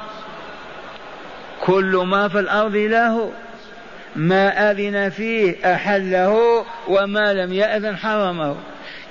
كل 1.61 2.03
ما 2.05 2.27
في 2.27 2.39
الأرض 2.39 2.75
له. 2.75 3.31
ما 4.15 4.71
أذن 4.71 5.09
فيه 5.09 5.73
أحله 5.73 6.65
وما 6.87 7.33
لم 7.33 7.53
يأذن 7.53 7.97
حرمه. 7.97 8.55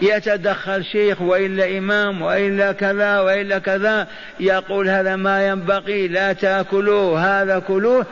يتدخل 0.02 0.84
شيخ 0.84 1.20
وإلا 1.22 1.78
إمام 1.78 2.22
وإلا 2.22 2.72
كذا 2.72 3.20
وإلا 3.20 3.58
كذا 3.58 4.06
يقول 4.40 4.88
هذا 4.88 5.16
ما 5.16 5.48
ينبغي 5.48 6.08
لا 6.08 6.32
تأكلوه 6.32 7.40
هذا 7.42 7.58
كلوه. 7.58 8.06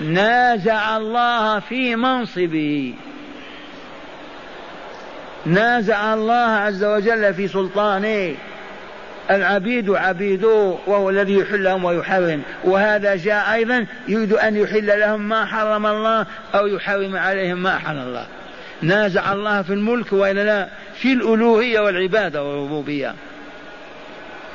نازع 0.00 0.96
الله 0.96 1.60
في 1.60 1.96
منصبه. 1.96 2.94
نازع 5.46 6.14
الله 6.14 6.34
عز 6.34 6.84
وجل 6.84 7.34
في 7.34 7.48
سلطانه. 7.48 8.34
العبيد 9.30 9.90
عبيده 9.90 10.76
وهو 10.86 11.10
الذي 11.10 11.34
يحل 11.34 11.64
لهم 11.64 11.84
ويحرم. 11.84 12.42
وهذا 12.64 13.16
جاء 13.16 13.52
أيضا 13.52 13.86
يريد 14.08 14.32
أن 14.32 14.56
يحل 14.56 15.00
لهم 15.00 15.28
ما 15.28 15.44
حرم 15.44 15.86
الله 15.86 16.26
أو 16.54 16.66
يحرم 16.66 17.16
عليهم 17.16 17.62
ما 17.62 17.78
حرم 17.78 17.98
الله. 17.98 18.26
نازع 18.82 19.32
الله 19.32 19.62
في 19.62 19.72
الملك 19.72 20.12
وإلا 20.12 20.44
لا؟ 20.44 20.68
في 20.94 21.12
الألوهية 21.12 21.80
والعبادة 21.80 22.44
والربوبية. 22.44 23.14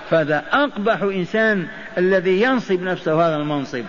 فهذا 0.10 0.44
أقبح 0.52 1.02
إنسان 1.02 1.68
الذي 1.98 2.42
ينصب 2.42 2.82
نفسه 2.82 3.28
هذا 3.28 3.36
المنصب. 3.36 3.84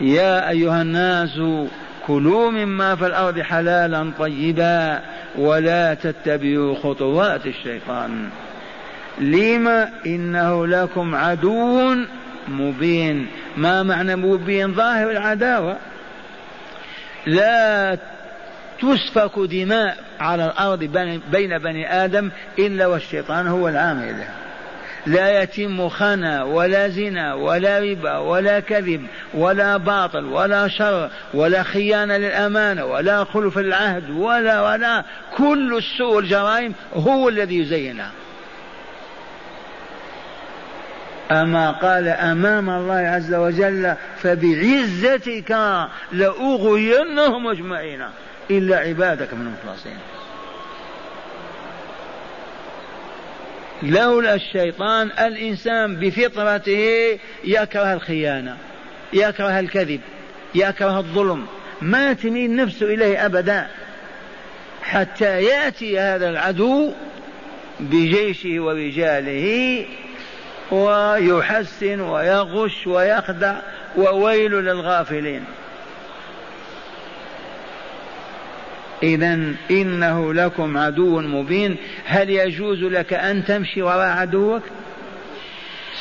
يا 0.00 0.50
أيها 0.50 0.82
الناس 0.82 1.40
كلوا 2.06 2.50
مما 2.50 2.96
في 2.96 3.06
الأرض 3.06 3.40
حلالا 3.40 4.12
طيبا 4.18 5.00
ولا 5.38 5.94
تتبعوا 5.94 6.74
خطوات 6.74 7.46
الشيطان. 7.46 8.28
لما 9.18 9.90
إنه 10.06 10.66
لكم 10.66 11.14
عدو 11.14 11.94
مبين؟ 12.48 13.26
ما 13.56 13.82
معنى 13.82 14.16
مبين؟ 14.16 14.74
ظاهر 14.74 15.10
العداوة. 15.10 15.76
لا 17.26 17.98
تسفك 18.80 19.38
دماء 19.38 19.96
على 20.20 20.46
الأرض 20.46 20.78
بين 21.32 21.58
بني 21.58 22.04
آدم 22.04 22.30
إلا 22.58 22.86
والشيطان 22.86 23.46
هو 23.46 23.68
العامل 23.68 24.08
لها. 24.08 24.34
لا 25.06 25.42
يتم 25.42 25.88
خنا 25.88 26.42
ولا 26.42 26.88
زنا 26.88 27.34
ولا 27.34 27.78
ربا 27.78 28.18
ولا 28.18 28.60
كذب 28.60 29.06
ولا 29.34 29.76
باطل 29.76 30.24
ولا 30.24 30.68
شر 30.68 31.10
ولا 31.34 31.62
خيانة 31.62 32.16
للأمانة 32.16 32.84
ولا 32.84 33.24
خلف 33.24 33.58
العهد 33.58 34.10
ولا 34.10 34.62
ولا. 34.62 35.04
كل 35.36 35.76
السوء 35.76 36.16
والجرائم 36.16 36.74
هو 36.94 37.28
الذي 37.28 37.58
يزينها. 37.58 38.10
أما 41.30 41.70
قال 41.70 42.08
أمام 42.08 42.70
الله 42.70 42.94
عز 42.94 43.34
وجل 43.34 43.94
فبعزتك 44.22 45.50
لأغوينهم 46.12 47.46
أجمعين. 47.46 48.02
إلا 48.50 48.76
عبادك 48.76 49.34
من 49.34 49.40
المخلصين. 49.46 49.98
لولا 53.82 54.34
الشيطان 54.34 55.10
الإنسان 55.10 55.96
بفطرته 55.96 57.18
يكره 57.44 57.92
الخيانة 57.92 58.56
يكره 59.12 59.60
الكذب 59.60 60.00
يكره 60.54 60.98
الظلم. 60.98 61.46
ما 61.82 62.12
تميل 62.12 62.56
نفسه 62.56 62.86
إليه 62.86 63.26
أبدا. 63.26 63.66
حتى 64.82 65.42
يأتي 65.42 65.98
هذا 65.98 66.30
العدو 66.30 66.92
بجيشه 67.80 68.60
ورجاله 68.60 69.86
ويحسن 70.70 72.00
ويغش 72.00 72.86
ويخدع 72.86 73.54
وويل 73.96 74.52
للغافلين. 74.52 75.44
إذا 79.02 79.38
إنه 79.70 80.34
لكم 80.34 80.78
عدو 80.78 81.20
مبين. 81.20 81.76
هل 82.04 82.30
يجوز 82.30 82.82
لك 82.82 83.12
أن 83.12 83.44
تمشي 83.44 83.82
وراء 83.82 84.08
عدوك؟ 84.08 84.62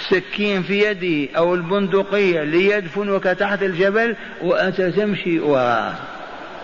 سكين 0.09 0.63
في 0.63 0.83
يده 0.83 1.37
أو 1.37 1.55
البندقية 1.55 2.43
ليدفنك 2.43 3.23
تحت 3.23 3.63
الجبل 3.63 4.15
وأنت 4.41 4.81
تمشي 4.81 5.39
وراءه. 5.39 5.99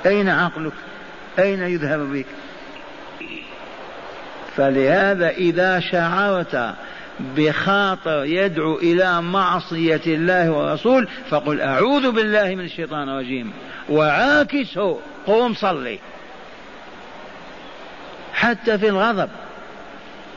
أين 0.05 0.29
عقلك؟ 0.29 0.73
أين 1.39 1.61
يذهب 1.61 1.99
بك؟ 1.99 2.25
فلهذا 4.55 5.29
إذا 5.29 5.79
شعرت 5.79 6.75
بخاطر 7.19 8.25
يدعو 8.25 8.77
إلى 8.77 9.21
معصية 9.21 10.01
الله 10.07 10.51
ورسول 10.51 11.07
فقل 11.29 11.61
أعوذ 11.61 12.11
بالله 12.11 12.55
من 12.55 12.65
الشيطان 12.65 13.09
الرجيم. 13.09 13.53
وعاكسه 13.89 14.99
قوم 15.25 15.53
صلي. 15.53 15.99
حتى 18.33 18.77
في 18.77 18.89
الغضب. 18.89 19.29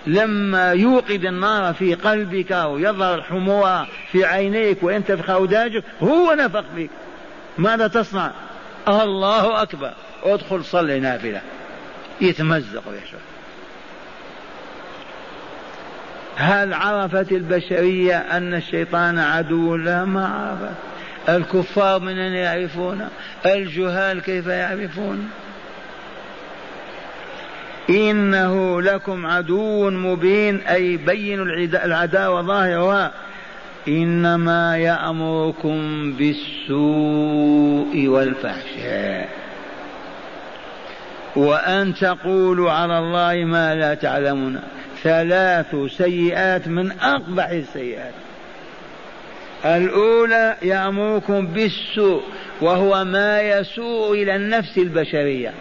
لما 0.06 0.72
يوقد 0.72 1.24
النار 1.24 1.74
في 1.74 1.94
قلبك 1.94 2.50
ويظهر 2.50 3.14
الحموة 3.14 3.86
في 4.12 4.24
عينيك 4.24 4.82
وينتفخ 4.82 5.30
أوداجك 5.30 5.84
هو 6.02 6.32
نفخ 6.32 6.64
فيك. 6.74 6.90
ماذا 7.58 7.86
تصنع؟ 7.86 8.30
الله 8.88 9.62
أكبر. 9.62 9.92
ادخل 10.22 10.64
صلي 10.64 11.00
نافلة. 11.00 11.40
يتمزق 12.20 12.82
ويشعر 12.88 13.20
هل 16.40 16.74
عرفت 16.74 17.32
البشرية 17.32 18.16
أن 18.16 18.54
الشيطان 18.54 19.18
عدو 19.18 19.76
لها 19.76 20.04
ما 20.04 20.26
عرفت. 20.26 20.76
الكفار 21.28 22.00
من 22.00 22.18
أين 22.18 22.32
يعرفون؟ 22.32 23.08
الجهال 23.46 24.22
كيف 24.22 24.46
يعرفون؟ 24.46 25.30
إنه 27.90 28.82
لكم 28.82 29.26
عدو 29.26 29.90
مبين 29.90 30.60
أي 30.60 30.96
بين 30.96 31.40
العداوة 31.74 32.42
ظاهرها. 32.42 33.12
إنما 33.88 34.76
يأمركم 34.76 36.12
بالسوء 36.12 38.06
والفحشاء. 38.06 39.28
وأن 41.36 41.94
تقولوا 41.94 42.70
على 42.70 42.98
الله 42.98 43.44
ما 43.44 43.74
لا 43.74 43.94
تعلمون. 43.94 44.60
ثلاث 45.02 45.76
سيئات 45.96 46.68
من 46.68 46.92
أقبح 46.92 47.48
السيئات. 47.48 48.14
الأولى 49.64 50.56
يأمركم 50.62 51.46
بالسوء 51.46 52.22
وهو 52.60 53.04
ما 53.04 53.40
يسوء 53.40 54.22
إلى 54.22 54.36
النفس 54.36 54.78
البشرية 54.78 55.52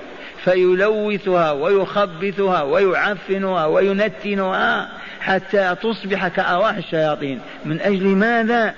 فيلوثها 0.43 1.51
ويخبثها 1.51 2.61
ويعفنها 2.61 3.65
وينتنها 3.65 4.89
حتى 5.19 5.75
تصبح 5.81 6.27
كأرواح 6.27 6.75
الشياطين. 6.75 7.39
من 7.65 7.81
أجل 7.81 8.05
ماذا؟ 8.07 8.73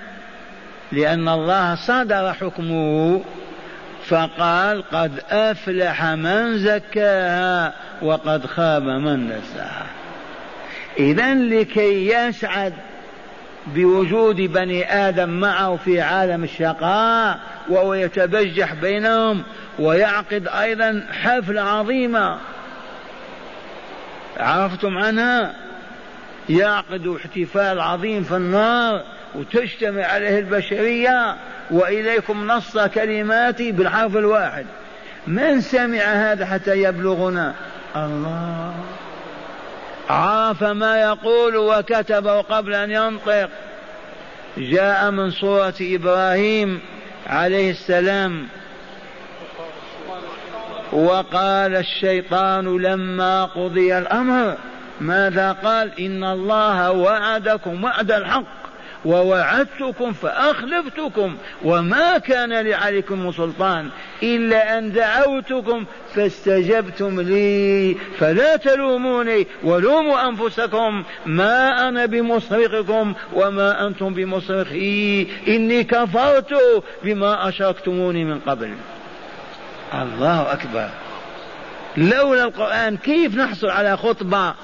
لأن 0.92 1.28
الله 1.28 1.74
صدر 1.74 2.32
حكمه 2.32 3.22
فقال 4.06 4.82
قد 4.82 5.12
أفلح 5.30 6.04
من 6.04 6.58
زكاها 6.58 7.72
وقد 8.02 8.46
خاب 8.46 8.82
من 8.82 9.28
دساها 9.28 9.99
إذا 10.98 11.34
لكي 11.34 12.12
يسعد 12.12 12.74
بوجود 13.66 14.36
بني 14.36 14.92
آدم 15.08 15.28
معه 15.28 15.76
في 15.76 16.00
عالم 16.00 16.44
الشقاء 16.44 17.40
وهو 17.68 17.94
يتبجح 17.94 18.74
بينهم 18.74 19.42
ويعقد 19.78 20.48
أيضا 20.48 21.06
حفلة 21.22 21.60
عظيمة. 21.60 22.38
عرفتم 24.40 24.98
عنها؟ 24.98 25.54
يعقد 26.48 27.06
احتفال 27.06 27.80
عظيم 27.80 28.22
في 28.22 28.36
النار 28.36 29.02
وتجتمع 29.34 30.04
عليه 30.04 30.38
البشرية 30.38 31.36
وإليكم 31.70 32.46
نص 32.46 32.78
كلماتي 32.78 33.72
بالحرف 33.72 34.16
الواحد. 34.16 34.66
من 35.26 35.60
سمع 35.60 36.02
هذا 36.02 36.46
حتى 36.46 36.82
يبلغنا؟ 36.82 37.54
الله. 37.96 38.74
عرف 40.10 40.62
ما 40.62 41.00
يقول 41.00 41.56
وكتبه 41.56 42.40
قبل 42.40 42.74
أن 42.74 42.90
ينطق. 42.90 43.48
جاء 44.58 45.10
من 45.10 45.30
سورة 45.30 45.74
إبراهيم 45.80 46.80
عليه 47.26 47.70
السلام. 47.70 48.48
وقال 50.92 51.76
الشيطان 51.76 52.78
لما 52.78 53.44
قضي 53.44 53.98
الأمر 53.98 54.56
ماذا 55.00 55.52
قال؟ 55.52 56.00
إن 56.00 56.24
الله 56.24 56.90
وعدكم 56.90 57.84
وعد 57.84 58.12
الحق. 58.12 58.59
ووعدتكم 59.04 60.12
فأخلفتكم 60.12 61.36
وما 61.64 62.18
كان 62.18 62.60
لي 62.60 62.74
عليكم 62.74 63.26
من 63.26 63.32
سلطان 63.32 63.88
إلا 64.22 64.78
أن 64.78 64.92
دعوتكم 64.92 65.84
فاستجبتم 66.14 67.20
لي 67.20 67.96
فلا 68.18 68.56
تلوموني 68.56 69.46
ولوموا 69.64 70.28
أنفسكم 70.28 71.04
ما 71.26 71.88
أنا 71.88 72.06
بمصرخكم 72.06 73.14
وما 73.32 73.86
أنتم 73.86 74.14
بمصرخي. 74.14 75.26
إني 75.48 75.84
كفرت 75.84 76.54
بما 77.04 77.48
أشركتموني 77.48 78.24
من 78.24 78.40
قبل. 78.40 78.74
الله 79.94 80.52
أكبر. 80.52 80.88
لولا 81.96 82.44
القرآن 82.44 82.96
كيف 82.96 83.36
نحصل 83.36 83.66
على 83.66 83.96
خطبة 83.96 84.54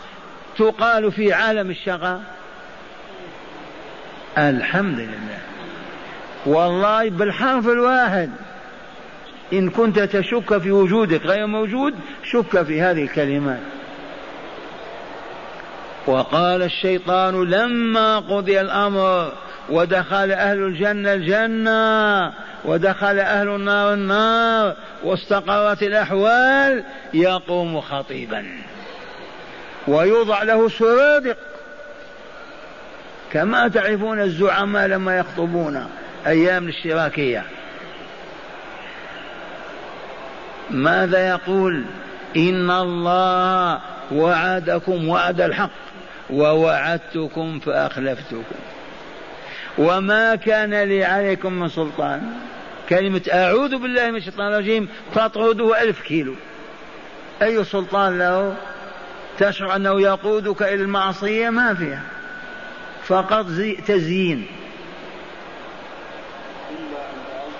تقال 0.59 1.13
في 1.13 1.33
عالم 1.33 1.71
الشقاء 1.71 2.36
الحمد 4.39 4.99
لله. 4.99 5.39
والله 6.47 7.11
بالحرف 7.11 7.69
الواحد. 7.69 8.31
إن 9.53 9.71
كنت 9.71 9.99
تشك 9.99 10.59
في 10.59 10.71
وجودك 10.71 11.27
غير 11.27 11.47
موجود 11.47 11.95
شك 12.25 12.63
في 12.63 12.83
هذه 12.83 13.03
الكلمات. 13.03 13.61
وقال 16.07 16.63
الشيطان 16.63 17.45
لما 17.51 18.19
قضي 18.19 18.61
الأمر 18.61 19.33
ودخل 19.71 20.33
أهل 20.33 20.59
الجنة 20.59 21.13
الجنة 21.13 22.33
ودخل 22.65 23.19
أهل 23.19 23.49
النار 23.49 23.95
النار 23.95 24.77
واستقرت 25.05 25.83
الأحوال 25.83 26.85
يقوم 27.15 27.81
خطيبا. 27.81 28.47
ويوضع 29.89 30.43
له 30.43 30.69
سرادق. 30.69 31.37
كما 33.37 33.69
تعرفون 33.69 34.21
الزعماء 34.21 34.87
لما 34.87 35.19
يخطبون 35.19 35.87
أيام 36.27 36.65
الاشتراكية. 36.65 37.43
ماذا 40.71 41.29
يقول؟ 41.29 41.85
إن 42.37 42.71
الله 42.71 43.81
وعدكم 44.13 45.09
وعد 45.09 45.41
الحق 45.41 45.71
ووعدتكم 46.31 47.59
فأخلفتكم. 47.59 48.59
وما 49.79 50.35
كان 50.35 50.75
لي 50.75 51.05
عليكم 51.05 51.53
من 51.53 51.69
سلطان. 51.69 52.23
كلمة 52.89 53.23
أعوذ 53.33 53.77
بالله 53.79 54.11
من 54.11 54.17
الشيطان 54.17 54.53
الرجيم 54.53 54.89
تطرده 55.15 55.83
ألف 55.83 56.03
كيلو. 56.03 56.35
أي 57.43 57.65
سلطان 57.65 58.19
له؟ 58.19 58.55
تشعر 59.39 59.77
أنه 59.77 60.01
يقودك 60.01 60.63
إلى 60.63 60.83
المعصية؟ 60.83 61.51
ما 61.51 61.75
فيها. 61.75 62.16
فقط 63.07 63.47
تزيين. 63.87 64.47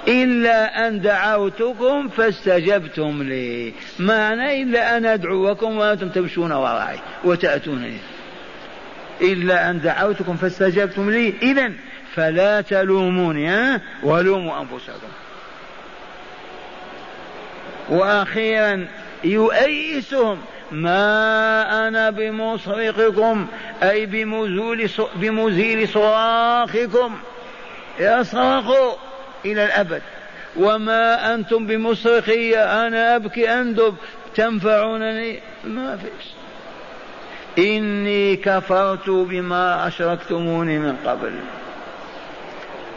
إلا 0.09 0.89
أن 0.89 1.01
دعوتكم 1.01 2.09
فاستجبتم 2.09 3.23
لي. 3.23 3.73
معنى 3.99 4.63
إلا 4.63 4.97
أن 4.97 5.07
أدعوكم 5.07 5.79
وأنتم 5.79 6.09
تمشون 6.09 6.53
وراي 6.53 6.99
وتأتونني. 7.25 7.99
إلا 9.21 9.71
أن 9.71 9.81
دعوتكم 9.81 10.37
فاستجبتم 10.37 11.11
لي. 11.11 11.35
إذا 11.43 11.73
فلا 12.15 12.61
تلوموني 12.61 13.49
ها؟ 13.49 13.81
ولوموا 14.03 14.61
أنفسكم. 14.61 15.09
وأخيرا 17.89 18.87
يؤيسهم 19.25 20.39
ما 20.71 21.89
أنا 21.89 22.11
بمصرخكم 22.11 23.47
أي 23.83 24.07
بمزول 24.07 24.91
بمزيل 25.17 25.89
صراخكم. 25.89 27.19
يصرخوا 27.99 28.93
إلى 29.45 29.65
الأبد. 29.65 30.03
وما 30.57 31.35
أنتم 31.35 31.67
بمصرخي 31.67 32.55
أنا 32.57 33.17
أبكي 33.17 33.51
أندب 33.51 33.95
تنفعونني؟ 34.35 35.41
ما 35.65 35.97
فيش. 35.97 36.27
إني 37.59 38.37
كفرت 38.37 39.11
بما 39.11 39.87
أشركتموني 39.89 40.79
من 40.79 40.97
قبل. 41.07 41.33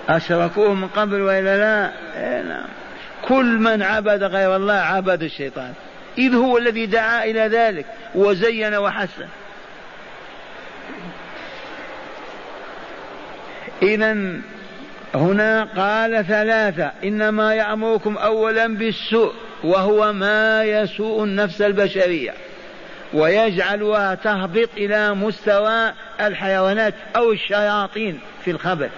أشركوه 0.09 0.73
من 0.73 0.87
قبل 0.87 1.21
وإلا 1.21 1.57
لا؟ 1.57 1.91
إيه 2.15 2.41
نعم. 2.41 2.67
كل 3.27 3.45
من 3.45 3.81
عبد 3.81 4.23
غير 4.23 4.55
الله 4.55 4.73
عبد 4.73 5.23
الشيطان. 5.23 5.73
إذ 6.17 6.35
هو 6.35 6.57
الذي 6.57 6.85
دعا 6.85 7.23
إلى 7.23 7.39
ذلك 7.39 7.85
وزين 8.15 8.75
وحسن. 8.75 9.27
إذا 13.81 14.41
هنا 15.15 15.63
قال 15.63 16.25
ثلاثة 16.25 16.91
إنما 17.03 17.53
يأمركم 17.53 18.17
أولا 18.17 18.67
بالسوء 18.67 19.33
وهو 19.63 20.13
ما 20.13 20.63
يسوء 20.63 21.23
النفس 21.23 21.61
البشرية 21.61 22.33
ويجعلها 23.13 24.15
تهبط 24.15 24.69
إلى 24.77 25.13
مستوى 25.13 25.93
الحيوانات 26.21 26.93
أو 27.15 27.31
الشياطين 27.31 28.19
في 28.45 28.51
الخبث 28.51 28.89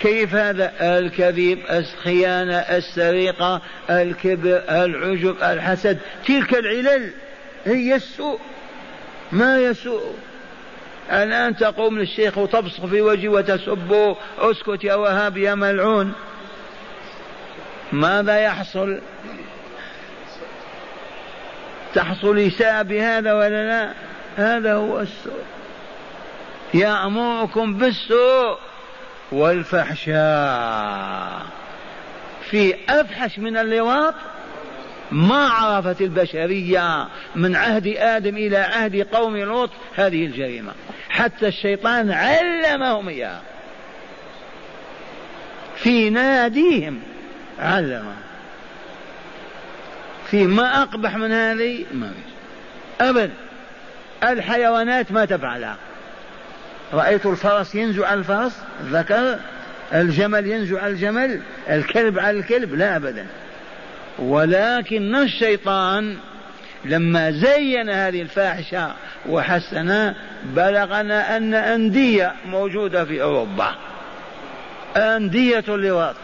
كيف 0.00 0.34
هذا؟ 0.34 0.72
الكذب 0.80 1.58
الخيانة 1.70 2.56
السرقة 2.56 3.62
الكبر 3.90 4.62
العجب 4.68 5.36
الحسد. 5.42 5.98
تلك 6.26 6.54
العلل 6.54 7.12
هي 7.64 7.94
السوء. 7.94 8.40
ما 9.32 9.58
يسوء؟ 9.58 10.14
الآن 11.12 11.56
تقوم 11.56 11.98
للشيخ 11.98 12.38
وتبصق 12.38 12.86
في 12.86 13.00
وجهه 13.00 13.28
وتسبه 13.28 14.16
اسكت 14.38 14.84
يا 14.84 14.94
وهاب 14.94 15.36
يا 15.36 15.54
ملعون. 15.54 16.12
ماذا 17.92 18.40
يحصل؟ 18.40 19.00
تحصل 21.94 22.38
إساءة 22.38 22.82
بهذا 22.82 23.32
ولا 23.32 23.68
لا؟ 23.68 23.92
هذا 24.36 24.74
هو 24.74 25.00
السوء. 25.00 25.44
يأمركم 26.74 27.74
بالسوء. 27.74 28.58
والفحشاء. 29.32 30.18
في 32.50 32.74
أفحش 32.88 33.38
من 33.38 33.56
اللواط 33.56 34.14
ما 35.10 35.48
عرفت 35.48 36.00
البشرية 36.00 37.08
من 37.34 37.56
عهد 37.56 37.86
آدم 37.86 38.36
إلى 38.36 38.56
عهد 38.56 39.06
قوم 39.12 39.36
لوط 39.36 39.70
هذه 39.96 40.26
الجريمة. 40.26 40.72
حتى 41.08 41.48
الشيطان 41.48 42.10
علمهم 42.10 43.08
إياها. 43.08 43.42
في 45.76 46.10
ناديهم 46.10 47.00
علمهم. 47.58 48.16
في 50.30 50.46
ما 50.46 50.82
أقبح 50.82 51.16
من 51.16 51.32
هذه؟ 51.32 51.84
ما 51.92 52.12
أبدا 53.00 53.30
الحيوانات 54.22 55.12
ما 55.12 55.24
تفعلها. 55.24 55.76
رأيت 56.92 57.26
الفرس 57.26 57.74
ينزو 57.74 58.04
على 58.04 58.20
الفرس 58.20 58.52
ذكر 58.84 59.38
الجمل 59.94 60.46
ينزو 60.46 60.78
على 60.78 60.92
الجمل 60.92 61.40
الكلب 61.70 62.18
على 62.18 62.38
الكلب 62.38 62.74
لا 62.74 62.96
أبدا. 62.96 63.26
ولكن 64.18 65.14
الشيطان 65.14 66.16
لما 66.84 67.30
زين 67.30 67.90
هذه 67.90 68.22
الفاحشة 68.22 68.94
وحسنا 69.28 70.14
بلغنا 70.44 71.36
أن 71.36 71.54
أندية 71.54 72.34
موجودة 72.46 73.04
في 73.04 73.22
أوروبا. 73.22 73.74
أندية 74.96 75.64
اللواط 75.68 76.16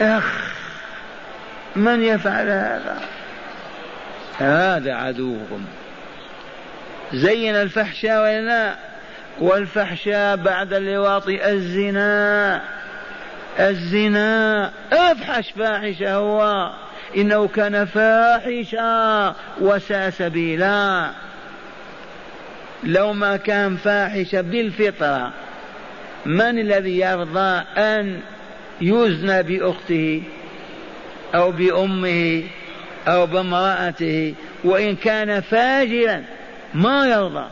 أخ 0.00 0.54
من 1.76 2.02
يفعل 2.02 2.48
هذا؟ 2.48 2.98
هذا 4.38 4.94
عدوكم 4.94 5.64
زين 7.12 7.56
الفحشاء 7.56 8.22
ولا 8.22 8.74
والفحشاء 9.40 10.36
بعد 10.36 10.72
اللواط 10.72 11.28
الزنا 11.28 12.62
الزنا. 13.60 14.70
افحش 14.92 15.50
فاحشه 15.50 16.14
هو 16.14 16.70
إنه 17.16 17.48
كان 17.48 17.84
فاحشا 17.84 19.34
وساء 19.60 20.10
سبيلا. 20.10 21.10
لو 22.84 23.12
ما 23.12 23.36
كان 23.36 23.76
فاحشا 23.76 24.40
بالفطرة 24.40 25.32
من 26.26 26.58
الذي 26.58 26.98
يرضى 26.98 27.64
أن 27.76 28.20
يزنى 28.80 29.42
بأخته 29.42 30.22
أو 31.34 31.50
بأمه 31.50 32.42
أو 33.08 33.26
بامرأته؟ 33.26 34.34
وإن 34.64 34.96
كان 34.96 35.40
فاجرا 35.40 36.24
ما 36.74 37.06
يرضى. 37.06 37.46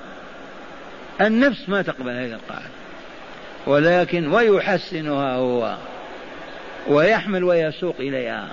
النفس 1.21 1.69
ما 1.69 1.83
تقبل 1.83 2.11
هذه 2.11 2.33
القاعدة. 2.33 2.71
ولكن 3.67 4.33
ويحسنها 4.33 5.35
هو 5.35 5.77
ويحمل 6.89 7.45
ويسوق 7.45 7.95
إليها. 7.99 8.49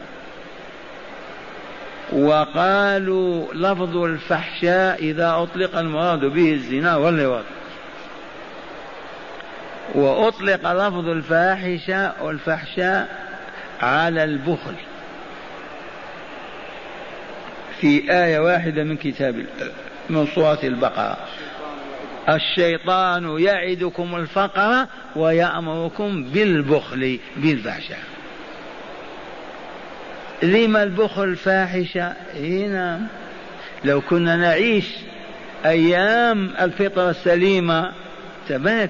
وقالوا 2.14 3.54
لفظ 3.54 3.98
الفحشاء 3.98 5.00
إذا 5.00 5.34
أطلق 5.36 5.78
المراد 5.78 6.20
به 6.20 6.52
الزنا 6.52 6.96
واللواط. 6.96 7.46
وأطلق 9.96 10.72
لفظ 10.72 11.08
الفاحشة 11.08 12.24
والفحشاء 12.24 13.24
على 13.82 14.24
البخل. 14.24 14.76
في 17.82 18.12
آية 18.12 18.40
واحدة 18.40 18.84
من 18.84 18.98
كتاب 18.98 19.36
الله 19.36 19.72
من 20.10 20.28
سورة 20.36 20.60
البقرة. 20.64 21.18
الشيطان 22.30 23.40
يعدكم 23.40 24.16
الفقر 24.16 24.86
ويأمركم 25.16 26.24
بالبخل 26.24 27.20
بالفحشاء. 27.38 28.00
لما 30.44 30.84
البخل 30.84 31.36
فاحشة. 31.36 32.14
هنا 32.36 33.02
لو 33.86 34.02
كنا 34.02 34.36
نعيش 34.36 34.86
أيام 35.66 36.54
الفطرة 36.62 37.10
السليمة 37.10 37.92
تبات 38.50 38.90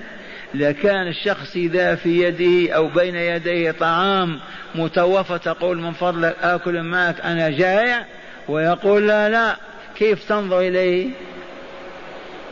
لكان 0.54 1.08
الشخص 1.08 1.56
إذا 1.56 1.95
في 1.95 2.23
يده 2.23 2.73
أو 2.76 2.88
بين 2.88 3.15
يديه 3.15 3.71
طعام 3.71 4.39
متوفى 4.76 5.39
تقول 5.39 5.78
من 5.78 5.91
فضلك 5.91 6.36
آكل 6.41 6.84
معك 6.84 7.21
أنا 7.21 7.49
جائع؟ 7.49 8.06
ويقول 8.47 9.08
لا 9.08 9.30
لا. 9.30 9.56
كيف 9.97 10.29
تنظر 10.29 10.60
إليه؟ 10.60 11.10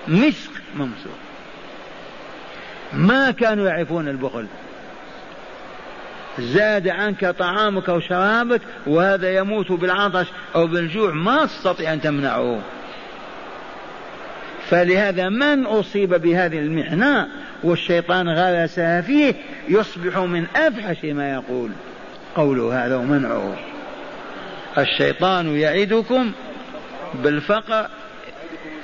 مسك 0.07 0.51
ممسوح. 0.75 1.13
ما 2.93 3.31
كانوا 3.31 3.69
يعرفون 3.69 4.07
البخل. 4.07 4.45
زاد 6.39 6.87
عنك 6.87 7.25
طعامك 7.25 7.89
وشرابك 7.89 8.61
وهذا 8.87 9.37
يموت 9.37 9.71
بالعطش 9.71 10.27
أو 10.55 10.67
بالجوع. 10.67 11.11
ما 11.11 11.45
تستطيع 11.45 11.93
أن 11.93 12.01
تمنعه. 12.01 12.61
فلهذا 14.69 15.29
من 15.29 15.65
أصيب 15.65 16.13
بهذه 16.13 16.59
المحنة 16.59 17.27
والشيطان 17.63 18.29
غرسها 18.29 19.01
فيه؟ 19.01 19.35
يصبح 19.69 20.17
من 20.17 20.45
أفحش 20.55 21.05
ما 21.05 21.33
يقول. 21.33 21.69
قوله 22.35 22.85
هذا 22.85 22.95
ومنعه. 22.95 23.55
الشيطان 24.77 25.55
يعدكم 25.55 26.31
بالفقر 27.13 27.87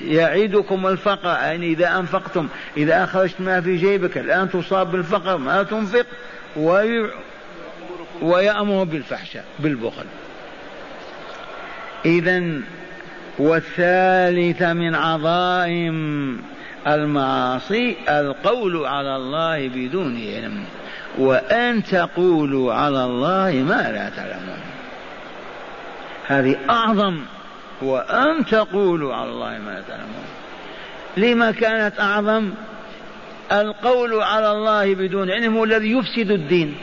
يعيدكم 0.02 0.88
الفقر. 0.88 1.30
يعني 1.30 1.68
إذا 1.68 2.00
أنفقتم 2.00 2.48
إذا 2.78 3.04
أخرجت 3.04 3.42
ما 3.42 3.62
في 3.62 3.76
جيبك 3.76 4.18
الآن 4.18 4.50
تصاب 4.50 4.92
بالفقر 4.92 5.38
ما 5.38 5.64
تنفق 5.64 6.06
وي... 6.56 7.10
ويأمر 8.22 8.84
بالفحشاء 8.84 9.46
بالبخل. 9.60 10.06
إذا 12.06 12.62
والثالث 13.40 14.62
من 14.62 14.96
عظائم 14.96 16.38
المعاصي 16.88 17.96
القول 18.10 18.86
على 18.86 19.16
الله 19.16 19.68
بدون 19.68 20.18
علم 20.18 20.64
وأن 21.18 21.84
تقولوا 21.84 22.74
على 22.74 23.06
الله 23.06 23.52
ما 23.68 23.92
لا 23.92 24.10
تعلمون. 24.10 24.60
هذه 26.28 26.58
أعظم 26.70 27.20
وأن 27.82 28.46
تقولوا 28.46 29.16
على 29.16 29.30
الله 29.30 29.58
ما 29.58 29.84
تعلمون. 29.88 30.26
لما 31.18 31.52
كانت 31.52 32.00
أعظم 32.00 32.52
القول 33.52 34.22
على 34.22 34.52
الله 34.52 34.96
بدون 34.96 35.32
علم 35.32 35.58
هو 35.58 35.64
الذي 35.64 35.92
يفسد 35.92 36.32
الدين. 36.32 36.78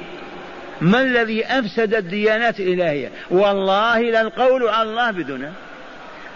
ما 0.81 1.01
الذي 1.01 1.47
أفسد 1.47 1.95
الديانات 1.95 2.61
الإلهية؟ 2.61 3.11
والله 3.31 4.01
لا 4.01 4.21
القول 4.21 4.69
على 4.69 4.91
الله 4.91 5.11
بدون 5.11 5.53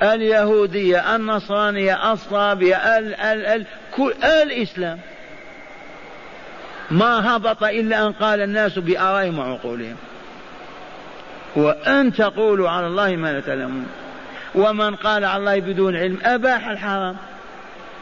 اليهودية 0.02 1.16
النصرانية 1.16 2.12
الصابية 2.12 2.76
ال 2.76 3.14
ال 3.14 3.46
ال 3.46 3.66
كل 3.96 4.12
الإسلام. 4.24 4.98
ما 6.90 7.36
هبط 7.36 7.64
إلا 7.64 8.06
أن 8.06 8.12
قال 8.12 8.40
الناس 8.40 8.78
بآرائهم 8.78 9.38
وعقولهم. 9.38 9.96
وأن 11.56 12.12
تقولوا 12.12 12.70
على 12.70 12.86
الله 12.86 13.16
ما 13.16 13.32
لا 13.32 13.40
تعلمون. 13.40 13.86
ومن 14.54 14.94
قال 14.94 15.24
على 15.24 15.40
الله 15.40 15.60
بدون 15.60 15.96
علم 15.96 16.18
أباح 16.24 16.68
الحرام 16.68 17.16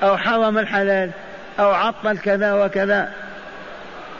أو 0.02 0.16
حرم 0.16 0.58
الحلال 0.58 1.10
أو 1.60 1.70
عطل 1.70 2.18
كذا 2.18 2.64
وكذا. 2.64 3.12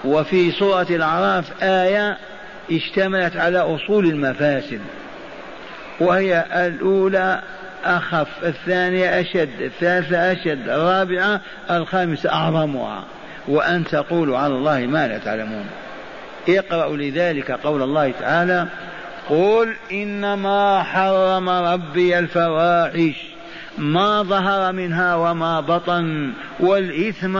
وفي 0.05 0.51
سورة 0.51 0.87
الأعراف 0.91 1.63
آية 1.63 2.17
اشتملت 2.71 3.37
على 3.37 3.59
أصول 3.59 4.07
المفاسد 4.07 4.81
وهي 6.01 6.45
الأولى 6.55 7.43
أخف 7.85 8.29
الثانية 8.45 9.21
أشد 9.21 9.61
الثالثة 9.61 10.33
أشد 10.33 10.69
الرابعة 10.69 11.41
الخامسة 11.71 12.33
أعظمها. 12.33 13.05
وأن 13.49 13.85
تقولوا 13.85 14.39
على 14.39 14.55
الله 14.55 14.79
ما 14.87 15.09
لا 15.09 15.19
تعلمون. 15.19 15.67
اقرأوا 16.49 16.97
لذلك 16.97 17.51
قول 17.51 17.83
الله 17.83 18.13
تعالى 18.21 18.67
قل 19.31 19.75
إنما 19.93 20.83
حرم 20.83 21.49
ربي 21.49 22.19
الفواحش 22.19 23.37
ما 23.79 24.23
ظهر 24.23 24.73
منها 24.73 25.15
وما 25.15 25.61
بطن 25.61 26.33
والإثم 26.61 27.37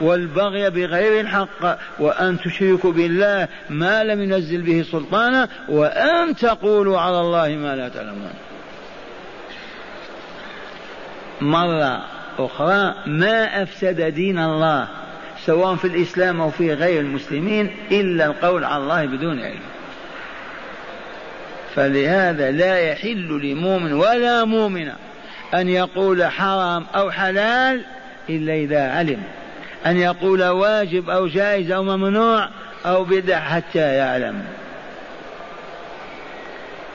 والبغي 0.00 0.70
بغير 0.70 1.20
الحق 1.20 1.78
وأن 1.98 2.38
تشركوا 2.40 2.92
بالله 2.92 3.48
ما 3.70 4.04
لم 4.04 4.22
ينزل 4.22 4.62
به 4.62 4.82
سلطانا 4.82 5.48
وأن 5.68 6.36
تقولوا 6.36 7.00
على 7.00 7.20
الله 7.20 7.48
ما 7.48 7.76
لا 7.76 7.88
تعلمون. 7.88 8.32
مرة 11.40 12.04
أخرى 12.38 12.94
ما 13.06 13.62
أفسد 13.62 14.00
دين 14.00 14.38
الله 14.38 14.88
سواء 15.46 15.74
في 15.74 15.84
الإسلام 15.86 16.40
أو 16.40 16.50
في 16.50 16.74
غير 16.74 17.00
المسلمين 17.00 17.76
إلا 17.90 18.26
القول 18.26 18.64
على 18.64 18.82
الله 18.82 19.06
بدون 19.06 19.40
علم. 19.40 19.77
فلهذا 21.74 22.50
لا 22.50 22.78
يحل 22.78 23.40
لمؤمن 23.42 23.92
ولا 23.92 24.44
مؤمنة 24.44 24.96
أن 25.54 25.68
يقول 25.68 26.24
حرام 26.24 26.86
أو 26.94 27.10
حلال 27.10 27.84
إلا 28.30 28.54
إذا 28.54 28.90
علم. 28.92 29.22
أن 29.86 29.96
يقول 29.96 30.44
واجب 30.44 31.10
أو 31.10 31.26
جائز 31.26 31.70
أو 31.70 31.82
ممنوع 31.82 32.48
أو 32.86 33.04
بدع 33.04 33.40
حتى 33.40 33.78
يعلم. 33.78 34.44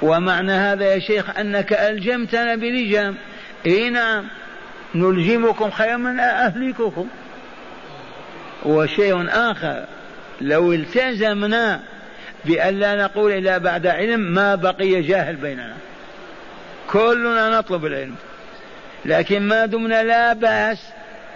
ومعنى 0.02 0.52
هذا 0.52 0.86
يا 0.86 1.00
شيخ 1.00 1.40
أنك 1.40 1.74
ألجمتنا 1.74 2.56
بلجام 2.56 3.16
إي 3.66 3.90
نعم 3.90 4.24
نلجمكم 4.96 5.72
خيرا 5.72 5.98
من 5.98 6.20
أهلككم. 6.20 7.08
وشيء 8.66 9.28
آخر 9.30 9.86
لو 10.42 10.74
التزمنا 10.74 11.80
بأن 12.46 12.80
لا 12.80 12.96
نقول 12.96 13.32
إلا 13.32 13.58
بعد 13.58 13.88
علم 13.88 14.20
ما 14.20 14.56
بقي 14.56 15.02
جاهل 15.02 15.36
بيننا. 15.36 15.76
كلنا 16.90 17.58
نطلب 17.58 17.86
العلم. 17.86 18.16
لكن 19.06 19.42
ما 19.42 19.66
دمنا 19.66 20.04
لا 20.04 20.34
بأس 20.34 20.90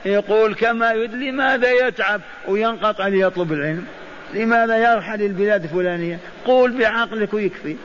يقول 0.06 0.56
كما 0.56 0.92
يد 0.92 1.14
لماذا 1.14 1.88
يتعب 1.88 2.22
وينقطع 2.48 3.08
ليطلب 3.08 3.54
العلم. 3.54 3.86
لماذا 4.34 4.94
يرحل 4.94 5.22
البلاد 5.22 5.64
الفلانية؟ 5.64 6.20
قول 6.46 6.78
بعقلك 6.78 7.34
ويكفي. 7.34 7.76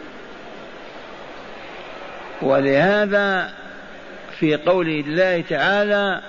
ولهذا 2.43 3.51
في 4.39 4.57
قول 4.57 4.89
الله 4.89 5.45
تعالى 5.49 6.21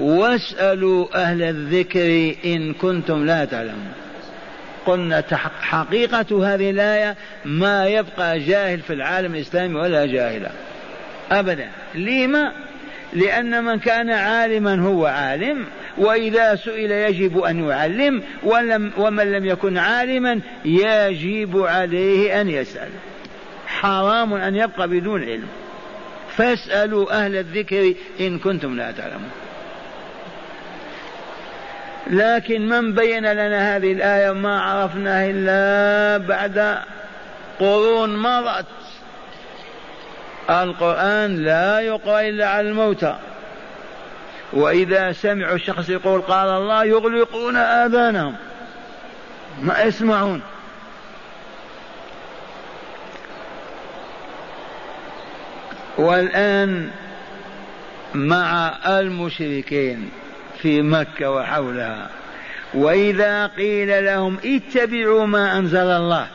واسألوا 0.00 1.22
أهل 1.22 1.42
الذكر 1.42 2.34
إن 2.44 2.74
كنتم 2.74 3.26
لا 3.26 3.44
تعلمون. 3.44 3.92
قلنا 4.86 5.24
حقيقة 5.60 6.54
هذه 6.54 6.70
الآية 6.70 7.16
ما 7.44 7.86
يبقى 7.86 8.38
جاهل 8.38 8.80
في 8.80 8.92
العالم 8.92 9.34
الإسلامي 9.34 9.74
ولا 9.74 10.06
جاهلا. 10.06 10.50
أبدا. 11.30 11.68
لما؟ 11.94 12.52
لأن 13.12 13.64
من 13.64 13.78
كان 13.78 14.10
عالما 14.10 14.80
هو 14.80 15.06
عالم 15.06 15.64
وإذا 15.98 16.54
سئل 16.54 16.90
يجب 16.90 17.38
أن 17.38 17.68
يعلم 17.68 18.22
ولم 18.42 18.92
ومن 18.96 19.32
لم 19.32 19.44
يكن 19.44 19.78
عالما 19.78 20.40
يجب 20.64 21.62
عليه 21.62 22.40
أن 22.40 22.48
يسأل. 22.48 22.90
حرام 23.66 24.34
أن 24.34 24.56
يبقى 24.56 24.88
بدون 24.88 25.24
علم. 25.24 25.48
فاسألوا 26.36 27.24
أهل 27.24 27.36
الذكر 27.36 27.94
إن 28.20 28.38
كنتم 28.38 28.76
لا 28.76 28.90
تعلمون. 28.90 29.30
لكن 32.06 32.68
من 32.68 32.94
بين 32.94 33.32
لنا 33.32 33.76
هذه 33.76 33.92
الآية 33.92 34.32
ما 34.32 34.60
عرفناها 34.60 35.30
إلا 35.30 36.26
بعد 36.26 36.78
قرون 37.60 38.16
مضت. 38.16 38.66
القرآن 40.50 41.36
لا 41.36 41.80
يقرأ 41.80 42.20
إلا 42.20 42.48
على 42.48 42.68
الموتى 42.68 43.16
وإذا 44.52 45.12
سمعوا 45.12 45.58
شخص 45.58 45.88
يقول 45.88 46.20
قال 46.20 46.48
الله 46.48 46.84
يغلقون 46.84 47.56
آذانهم. 47.56 48.34
ما 49.62 49.82
يسمعون. 49.82 50.42
والآن 55.98 56.90
مع 58.14 58.74
المشركين. 58.86 60.10
في 60.62 60.82
مكة 60.82 61.30
وحولها. 61.30 62.08
وإذا 62.74 63.46
قيل 63.46 64.04
لهم 64.04 64.38
اتبعوا 64.44 65.26
ما 65.26 65.58
أنزل 65.58 65.86
الله 65.86 66.26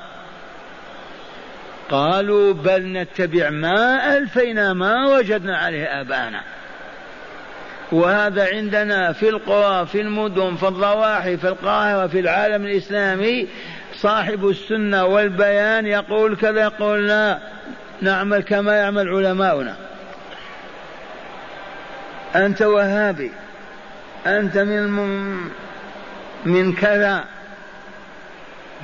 قالوا 1.90 2.54
بل 2.54 2.82
نتبع 2.82 3.50
ما 3.50 4.18
ألفينا 4.18 4.74
ما 4.74 5.08
وجدنا 5.08 5.58
عليه 5.58 6.02
آباءنا. 6.02 6.42
وهذا 7.92 8.48
عندنا 8.56 9.14
في 9.14 9.30
القرى 9.30 9.86
في 9.86 10.02
المدن 10.02 10.56
في 10.56 10.68
الضواحي 10.68 11.38
في 11.38 11.48
القاهرة 11.48 12.08
في 12.08 12.20
العالم 12.20 12.66
الإسلامي. 12.66 13.48
صاحب 13.96 14.50
السنة 14.50 15.06
والبيان 15.06 15.86
يقول 15.86 16.36
كذا 16.36 16.62
يقول 16.62 17.08
لا 17.08 17.40
نعمل 18.02 18.44
كما 18.44 18.76
يعمل 18.76 19.10
علماؤنا. 19.10 19.76
أنت 22.36 22.62
وهابي. 22.62 23.32
أنت 24.26 24.58
من 24.58 24.92
من 26.46 26.74
كذا. 26.74 27.24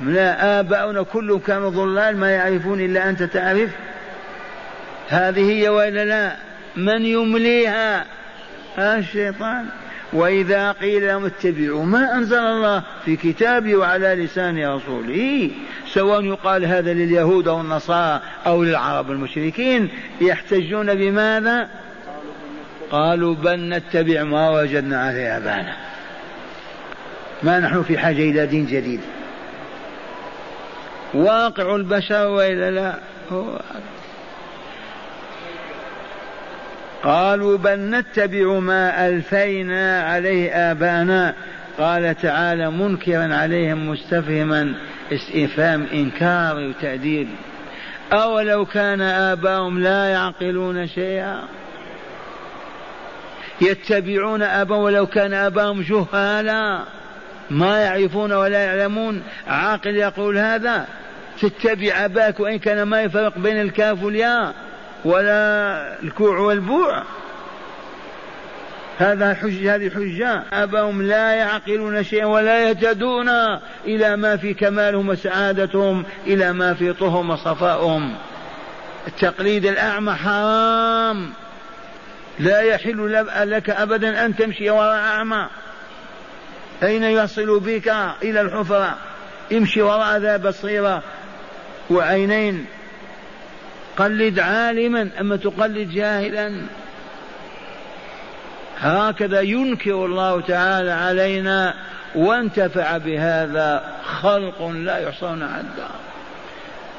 لا 0.02 0.60
آباؤنا 0.60 1.02
كلهم 1.02 1.38
كانوا 1.38 1.70
ضلال 1.70 2.16
ما 2.16 2.30
يعرفون 2.30 2.80
إلا 2.80 3.10
أنت 3.10 3.22
تعرف. 3.22 3.70
هذه 5.08 5.50
هي 5.50 5.68
وإلا 5.68 6.04
لا؟ 6.04 6.36
من 6.76 7.04
يمليها؟ 7.04 8.04
الشيطان. 8.78 9.66
وإذا 10.12 10.72
قيل 10.72 11.06
لهم 11.06 11.24
اتبعوا 11.24 11.84
ما 11.84 12.14
أنزل 12.14 12.38
الله 12.38 12.82
في 13.04 13.16
كتابه 13.16 13.76
وعلى 13.76 14.14
لسان 14.14 14.68
رسوله 14.68 15.50
سواء 15.86 16.24
يقال 16.24 16.64
هذا 16.64 16.92
لليهود 16.92 17.48
أو 17.48 17.60
النصارى 17.60 18.20
أو 18.46 18.64
للعرب 18.64 19.10
المشركين 19.10 19.88
يحتجون 20.20 20.94
بماذا؟ 20.94 21.68
قالوا 22.90 23.34
بل 23.34 23.68
نتبع 23.68 24.22
ما 24.22 24.50
وجدنا 24.50 25.00
عليه 25.02 25.36
آبانا. 25.36 25.76
ما 27.42 27.58
نحن 27.58 27.82
في 27.82 27.98
حاجة 27.98 28.30
إلى 28.30 28.46
دين 28.46 28.66
جديد. 28.66 29.00
واقع 31.14 31.76
البشر 31.76 32.26
وإلا 32.28 32.70
لا 32.70 32.94
هو 33.32 33.60
قالوا 37.02 37.58
بل 37.58 37.78
نتبع 37.78 38.58
ما 38.58 39.08
ألفينا 39.08 40.02
عليه 40.02 40.70
آبانا. 40.70 41.34
قال 41.78 42.14
تعالى 42.22 42.70
منكرا 42.70 43.34
عليهم 43.34 43.90
مستفهما 43.90 44.74
استفهام 45.12 45.86
إنكار 45.92 46.56
وتعديل 46.56 47.28
أولو 48.12 48.64
كان 48.66 49.00
اباهم 49.00 49.78
لا 49.78 50.08
يعقلون 50.08 50.86
شيئا. 50.86 51.42
يتبعون 53.60 54.42
أبا 54.42 54.76
ولو 54.76 55.06
كان 55.06 55.34
أباهم 55.34 55.82
جهالا. 55.82 56.80
ما 57.50 57.80
يعرفون 57.80 58.32
ولا 58.32 58.64
يعلمون. 58.64 59.22
عاقل 59.46 59.96
يقول 59.96 60.38
هذا. 60.38 60.86
تتبع 61.40 62.04
أباك 62.04 62.40
وإن 62.40 62.58
كان 62.58 62.82
ما 62.82 63.02
يفرق 63.02 63.38
بين 63.38 63.60
الكاف 63.60 64.02
والياء 64.02 64.54
ولا 65.04 66.02
الكوع 66.02 66.38
والبوع. 66.38 67.02
هذا 68.98 69.34
حجة 69.34 69.74
هذه 69.74 69.90
حجة. 69.90 70.42
أبهم 70.52 71.02
لا 71.02 71.32
يعقلون 71.32 72.02
شيئا 72.02 72.24
ولا 72.24 72.68
يهتدون 72.68 73.28
إلى 73.84 74.16
ما 74.16 74.36
في 74.36 74.54
كمالهم 74.54 75.08
وسعادتهم 75.08 76.04
إلى 76.26 76.52
ما 76.52 76.74
في 76.74 76.92
طههم 76.92 77.30
وصفائهم 77.30 78.14
التقليد 79.06 79.66
الأعمى 79.66 80.14
حرام. 80.14 81.30
لا 82.40 82.60
يحل 82.60 83.26
لك 83.50 83.70
أبدا 83.70 84.24
أن 84.26 84.36
تمشي 84.36 84.70
وراء 84.70 84.98
أعمى. 84.98 85.46
أين 86.82 87.02
يصل 87.02 87.60
بك 87.60 87.88
إلى 88.22 88.40
الحفرة؟ 88.40 88.96
امشي 89.52 89.82
وراء 89.82 90.18
ذا 90.18 90.36
بصيرة. 90.36 91.02
وعينين. 91.90 92.66
قلد 93.96 94.38
عالما 94.38 95.10
أما 95.20 95.36
تقلد 95.36 95.90
جاهلا. 95.90 96.62
هكذا 98.78 99.40
ينكر 99.40 100.04
الله 100.04 100.40
تعالى 100.40 100.90
علينا 100.90 101.74
وانتفع 102.14 102.96
بهذا 102.96 103.84
خلق 104.04 104.68
لا 104.68 104.98
يحصون 104.98 105.42
عدا 105.42 105.88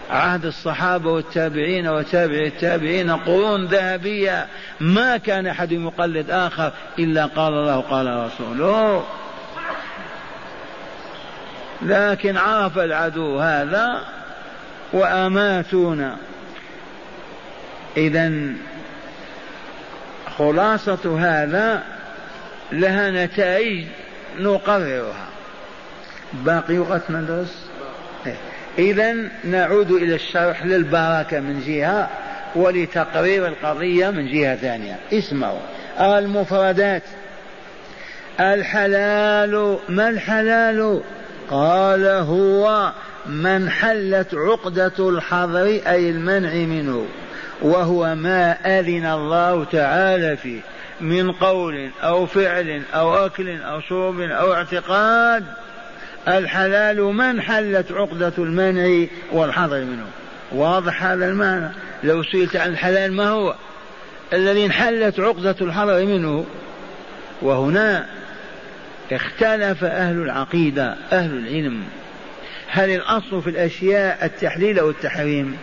عهد 0.10 0.46
الصحابة 0.46 1.12
والتابعين 1.12 1.88
وتابع 1.88 2.38
التابعين 2.38 3.12
قرون 3.12 3.66
ذهبية. 3.66 4.48
ما 4.80 5.18
كان 5.18 5.48
أحد 5.48 5.72
يقلد 5.72 6.30
آخر 6.30 6.72
إلا 7.00 7.26
قال 7.26 7.54
الله 7.54 7.82
قال 7.82 8.26
رسوله. 8.26 9.06
لكن 11.82 12.38
عرف 12.38 12.78
العدو 12.78 13.40
هذا 13.40 14.02
وأماتونا. 14.94 16.18
إذا 17.98 18.54
خلاصة 20.38 21.20
هذا 21.20 21.84
لها 22.72 23.26
نتائج 23.26 23.86
نقررها. 24.40 25.28
باقي 26.34 26.78
وقت 26.78 27.12
ندرس. 27.12 27.69
إذا 28.80 29.16
نعود 29.44 29.92
إلى 29.92 30.16
الشرح 30.16 30.66
للبركة 30.66 31.40
من 31.40 31.64
جهة 31.68 32.10
ولتقرير 32.56 33.48
القضية 33.48 34.10
من 34.10 34.32
جهة 34.32 34.56
ثانية. 34.56 34.96
اسمعوا. 35.14 35.60
المفردات. 36.00 37.04
الحلال 38.40 39.78
ما 39.90 40.10
الحلال؟ 40.10 41.02
قال 41.50 42.06
هو 42.06 42.92
من 43.26 43.70
حلت 43.70 44.36
عقدة 44.36 45.10
الحظر 45.10 45.66
أي 45.66 46.10
المنع 46.10 46.54
منه 46.54 47.06
وهو 47.62 48.16
ما 48.16 48.52
أذن 48.52 49.06
الله 49.06 49.64
تعالى 49.64 50.38
فيه 50.38 50.62
من 51.02 51.32
قول 51.32 51.90
أو 52.04 52.26
فعل 52.26 52.82
أو 52.94 53.26
أكل 53.26 53.62
أو 53.62 53.82
شرب 53.82 54.20
أو 54.20 54.54
اعتقاد. 54.54 55.44
الحلال 56.38 57.04
من 57.04 57.42
حلت 57.42 57.92
عقدة 57.92 58.34
المنع 58.38 59.08
والحظر 59.32 59.80
منه. 59.80 60.06
واضح 60.52 61.04
هذا 61.04 61.26
المعنى. 61.26 61.70
لو 62.04 62.24
سئلت 62.24 62.56
عن 62.56 62.70
الحلال 62.70 63.14
ما 63.14 63.28
هو؟ 63.28 63.56
الذي 64.34 64.66
انحلت 64.66 65.20
عقدة 65.20 65.56
الحظر 65.62 66.06
منه 66.06 66.46
وهنا 67.42 68.06
اختلف 69.12 69.84
أهل 69.84 70.22
العقيدة 70.22 70.96
أهل 71.12 71.38
العلم. 71.38 71.84
هل 72.68 72.90
الأصل 72.90 73.42
في 73.42 73.50
الأشياء 73.50 74.26
التحليل 74.26 74.80
أو 74.80 74.90
التحريم؟ 74.90 75.58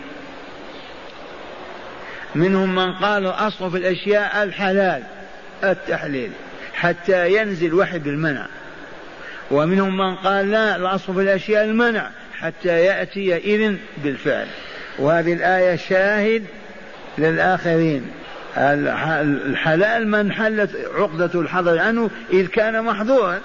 منهم 2.34 2.74
من 2.74 2.92
قال 2.92 3.26
الأصل 3.26 3.70
في 3.70 3.76
الأشياء 3.76 4.42
الحلال 4.42 5.02
التحليل 5.64 6.30
حتى 6.74 7.36
ينزل 7.36 7.74
وحي 7.74 7.98
بالمنع. 7.98 8.46
ومنهم 9.50 9.96
من 9.96 10.14
قال 10.14 10.50
لا 10.50 10.76
الأصل 10.76 11.14
في 11.14 11.20
الأشياء 11.20 11.64
المنع 11.64 12.10
حتى 12.38 12.68
يأتي 12.68 13.36
إذن 13.36 13.78
بالفعل. 14.04 14.46
وهذه 14.98 15.32
الآية 15.32 15.76
شاهد 15.76 16.44
للآخرين. 17.18 18.10
الحلال 18.56 20.08
من 20.08 20.32
حلت 20.32 20.70
عقدة 20.94 21.40
الحظر 21.40 21.78
عنه 21.78 22.10
إذ 22.32 22.46
كان 22.46 22.84
محظورا. 22.84 23.40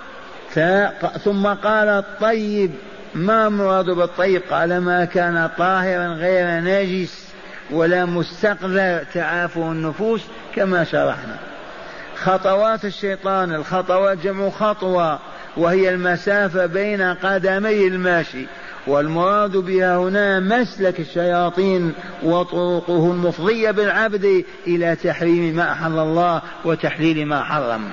ثم 1.24 1.48
قال 1.48 1.88
الطيب 1.88 2.72
ما 3.16 3.50
مراد 3.50 3.86
بالطيب؟ 3.86 4.42
قال 4.52 4.78
ما 4.82 5.06
كان 5.06 5.50
طاهرا 5.58 6.08
غير 6.08 6.48
نجس 6.48 7.28
ولا 7.72 8.06
مستقذر 8.06 9.04
تعافه 9.14 9.72
النفوس 9.72 10.22
كما 10.56 10.84
شرحنا. 10.84 11.38
خطوات 12.16 12.86
الشيطان 12.86 13.54
الخطوات 13.54 14.18
جمع 14.18 14.50
خطوة. 14.50 15.20
وهي 15.58 15.90
المسافة 15.90 16.66
بين 16.66 17.02
قدمي 17.02 17.88
الماشي 17.88 18.46
والمراد 18.88 19.58
بها 19.58 19.98
هنا 19.98 20.40
مسلك 20.40 21.00
الشياطين 21.00 21.94
وطرقه 22.24 23.12
المفضية 23.12 23.72
بالعبد 23.72 24.46
إلى 24.68 24.96
تحريم 24.96 25.56
ما 25.56 25.72
أحل 25.72 26.00
الله 26.00 26.42
وتحليل 26.66 27.26
ما 27.26 27.44
حرم. 27.44 27.90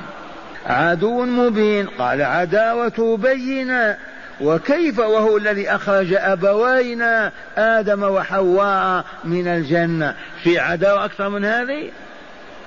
عدو 0.66 1.24
مبين 1.24 1.86
قال 1.86 2.22
عداوة 2.22 3.16
بينة 3.16 3.96
وكيف 4.40 4.98
وهو 4.98 5.36
الذي 5.36 5.70
أخرج 5.70 6.12
أبوينا 6.12 7.32
آدم 7.56 8.02
وحواء 8.02 9.04
من 9.24 9.46
الجنة؟ 9.46 10.14
في 10.42 10.58
عداوة 10.58 11.04
أكثر 11.04 11.28
من 11.28 11.44
هذه؟ 11.44 11.90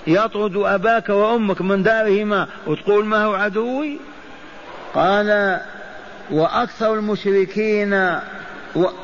يطرد 0.07 0.57
أباك 0.57 1.09
وأمك 1.09 1.61
من 1.61 1.83
دارهما 1.83 2.47
وتقول 2.67 3.05
ما 3.05 3.23
هو 3.23 3.33
عدوي؟ 3.33 3.99
قال 4.93 5.59
وأكثر 6.31 6.93
المشركين 6.93 8.19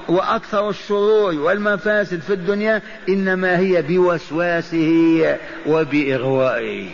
وأكثر 0.08 0.70
الشرور 0.70 1.36
والمفاسد 1.36 2.22
في 2.22 2.34
الدنيا 2.34 2.82
إنما 3.10 3.58
هي 3.58 3.82
بوسواسه 3.82 5.38
وبإغوائه. 5.66 6.90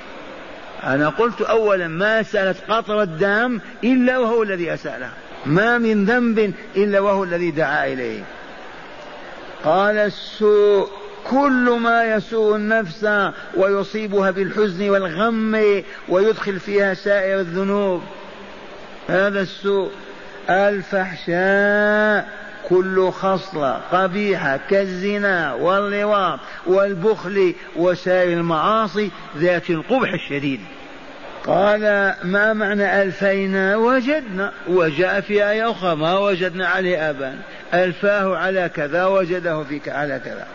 أنا 0.84 1.10
قلت 1.10 1.42
أولا 1.42 1.88
ما 1.88 2.24
سألت 2.24 2.58
قطر 2.70 3.02
الدم 3.02 3.60
إلا 3.84 4.18
وهو 4.18 4.44
الذي 4.44 4.74
أسألها 4.74 5.14
ما 5.46 5.78
من 5.78 6.06
ذنب 6.06 6.54
إلا 6.76 7.00
وهو 7.00 7.24
الذي 7.24 7.52
دعا 7.52 7.88
إليه. 7.88 8.24
قال 9.64 9.98
السوء 9.98 10.90
كل 11.30 11.78
ما 11.82 12.04
يسوء 12.04 12.56
النفس 12.56 13.08
ويصيبها 13.56 14.32
بالحزن 14.32 14.90
والغم 14.90 15.84
ويدخل 16.10 16.60
فيها 16.60 16.94
سائر 16.94 17.40
الذنوب. 17.40 18.02
هذا 19.10 19.42
السوء. 19.42 19.92
الفحشاء 20.50 22.28
كل 22.70 23.12
خصلة 23.12 23.80
قبيحة 23.92 24.60
كالزنا 24.70 25.54
واللواط 25.54 26.40
والبخل 26.66 27.56
وسائر 27.76 28.34
المعاصي 28.34 29.12
ذات 29.38 29.70
القبح 29.70 30.14
الشديد. 30.14 30.60
قال 31.46 32.14
ما 32.24 32.54
معنى 32.54 33.02
ألفينا؟ 33.02 33.76
وجدنا. 33.76 34.52
وجاء 34.68 35.22
في 35.22 35.50
آية 35.50 35.72
أخرى 35.72 35.96
ما 35.96 36.18
وجدنا 36.18 36.68
عليه 36.68 37.10
أبا. 37.10 37.36
ألفاه 37.74 38.38
على 38.38 38.70
كذا 38.76 39.06
وجده 39.06 39.64
فيك 39.64 39.90
على 39.90 40.22
كذا. 40.26 40.48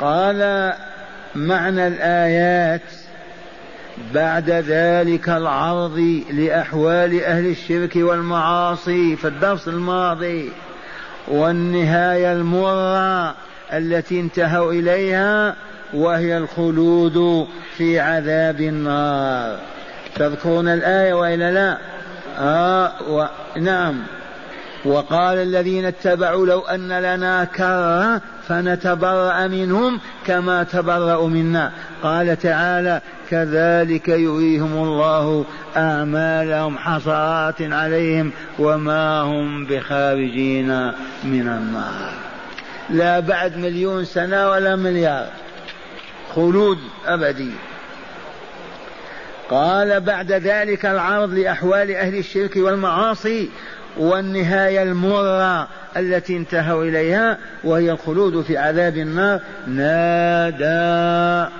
قال 0.00 0.72
معنى 1.34 1.86
الآيات 1.86 3.07
بعد 4.14 4.50
ذلك 4.50 5.28
العرض 5.28 6.22
لأحوال 6.30 7.24
أهل 7.24 7.46
الشرك 7.46 7.96
والمعاصي 7.96 9.16
في 9.16 9.28
الدرس 9.28 9.68
الماضي 9.68 10.52
والنهاية 11.28 12.32
المرة 12.32 13.34
التي 13.72 14.20
انتهوا 14.20 14.72
إليها 14.72 15.56
وهي 15.94 16.38
الخلود 16.38 17.46
في 17.76 18.00
عذاب 18.00 18.60
النار. 18.60 19.58
تذكرون 20.14 20.68
الآية 20.68 21.14
وإلا 21.14 21.52
لا؟ 21.52 21.78
آه 22.38 22.92
و... 23.08 23.26
نعم. 23.60 24.02
وقال 24.88 25.38
الذين 25.38 25.84
اتبعوا 25.84 26.46
لو 26.46 26.60
أن 26.60 26.88
لنا 26.88 27.44
كرة 27.44 28.20
فنتبرأ 28.48 29.46
منهم 29.46 30.00
كما 30.26 30.62
تبرأوا 30.62 31.28
منا. 31.28 31.72
قال 32.02 32.38
تعالى 32.38 33.00
كذلك 33.30 34.08
يريهم 34.08 34.72
الله 34.72 35.44
أعمالهم 35.76 36.78
حصرات 36.78 37.62
عليهم 37.62 38.32
وما 38.58 39.20
هم 39.20 39.66
بخارجين 39.66 40.86
من 41.24 41.48
النار. 41.48 42.12
لا 42.90 43.20
بعد 43.20 43.56
مليون 43.56 44.04
سنة 44.04 44.50
ولا 44.50 44.76
مليار. 44.76 45.26
خلود 46.34 46.78
أبدي. 47.06 47.52
قال 49.50 50.00
بعد 50.00 50.32
ذلك 50.32 50.86
العرض 50.86 51.32
لأحوال 51.32 51.96
أهل 51.96 52.14
الشرك 52.14 52.56
والمعاصي 52.56 53.50
والنهاية 53.96 54.82
المرة 54.82 55.68
التي 55.96 56.36
انتهوا 56.36 56.84
إليها 56.84 57.38
وهي 57.64 57.90
الخلود 57.90 58.42
في 58.42 58.58
عذاب 58.58 58.96
النار. 58.96 59.40
نادى 59.66 61.50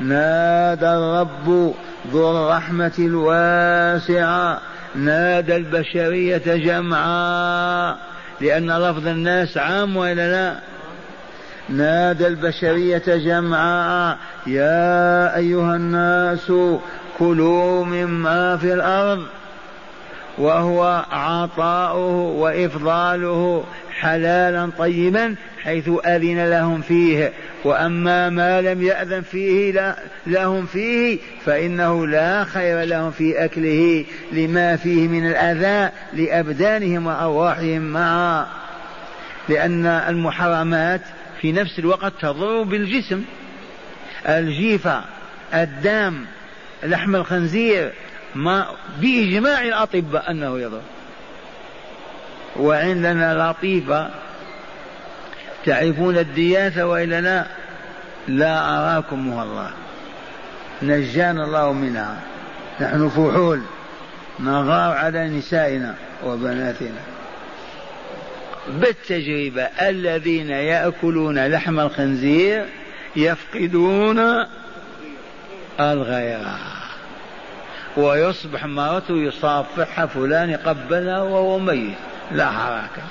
نادى 0.00 0.88
الرب 0.88 1.74
ذو 2.12 2.30
الرحمة 2.30 2.92
الواسعة. 2.98 4.60
نادى 4.94 5.56
البشرية 5.56 6.42
جمعا. 6.46 7.96
لأن 8.40 8.70
لفظ 8.70 9.06
الناس 9.06 9.58
عام 9.58 9.96
وإلا 9.96 10.32
لا؟ 10.32 10.54
نادى 11.68 12.26
البشرية 12.26 13.02
جمعا. 13.06 14.16
يا 14.46 15.36
أيها 15.36 15.76
الناس 15.76 16.52
كلوا 17.18 17.84
مما 17.84 18.56
في 18.56 18.72
الأرض. 18.72 19.22
وهو 20.38 21.04
عطاؤه 21.10 22.16
وإفضاله 22.16 23.64
حلالا 24.00 24.70
طيبا 24.78 25.34
حيث 25.62 25.90
أذن 26.06 26.50
لهم 26.50 26.80
فيه. 26.80 27.32
وأما 27.64 28.30
ما 28.30 28.60
لم 28.60 28.82
يأذن 28.82 29.20
فيه 29.20 29.72
لا 29.72 29.96
لهم 30.26 30.66
فيه 30.66 31.18
فإنه 31.44 32.06
لا 32.06 32.44
خير 32.44 32.82
لهم 32.82 33.10
في 33.10 33.44
أكله 33.44 34.04
لما 34.32 34.76
فيه 34.76 35.08
من 35.08 35.26
الأذى 35.26 35.92
لأبدانهم 36.12 37.06
وأرواحهم 37.06 37.82
معا. 37.82 38.46
لأن 39.48 39.86
المحرمات 39.86 41.00
في 41.40 41.52
نفس 41.52 41.78
الوقت 41.78 42.12
تضر 42.20 42.62
بالجسم. 42.62 43.24
الجيفة 44.28 45.00
الدم 45.54 46.24
لحم 46.82 47.16
الخنزير 47.16 47.92
ما 48.36 48.66
بإجماع 49.00 49.62
الأطباء 49.62 50.30
أنه 50.30 50.60
يضر. 50.60 50.82
وعندنا 52.56 53.50
لطيفة 53.50 54.10
تعرفون 55.64 56.18
الدياثة 56.18 56.86
وإلا 56.86 57.20
لا؟ 57.20 57.46
لا 58.28 58.76
أراكم 58.78 59.42
الله 59.42 59.70
نجانا 60.82 61.44
الله 61.44 61.72
منها. 61.72 62.20
نحن 62.80 63.08
فحول. 63.08 63.62
نغار 64.40 64.96
على 64.96 65.28
نسائنا 65.28 65.94
وبناتنا. 66.24 67.00
بالتجربة 68.68 69.62
الذين 69.62 70.50
يأكلون 70.50 71.46
لحم 71.46 71.80
الخنزير 71.80 72.66
يفقدون 73.16 74.46
الغيرة 75.80 76.75
ويصبح 77.96 78.66
مرته 78.66 79.14
يصافحها 79.14 80.06
فلان 80.06 80.56
قبلها 80.56 81.22
وهو 81.22 81.58
ميت. 81.58 81.94
لا 82.32 82.50
حركة. 82.50 83.02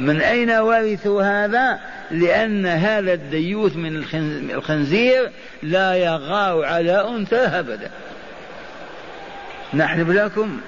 من 0.00 0.20
أين 0.20 0.50
ورثوا 0.50 1.22
هذا؟ 1.22 1.78
لأن 2.10 2.66
هذا 2.66 3.12
الديوث 3.12 3.76
من 3.76 4.04
الخنزير 4.50 5.30
لا 5.62 5.94
يغار 5.94 6.64
على 6.64 7.08
أنثى 7.08 7.36
أبدا. 7.36 7.90
نحلف 9.74 10.08
لكم 10.08 10.60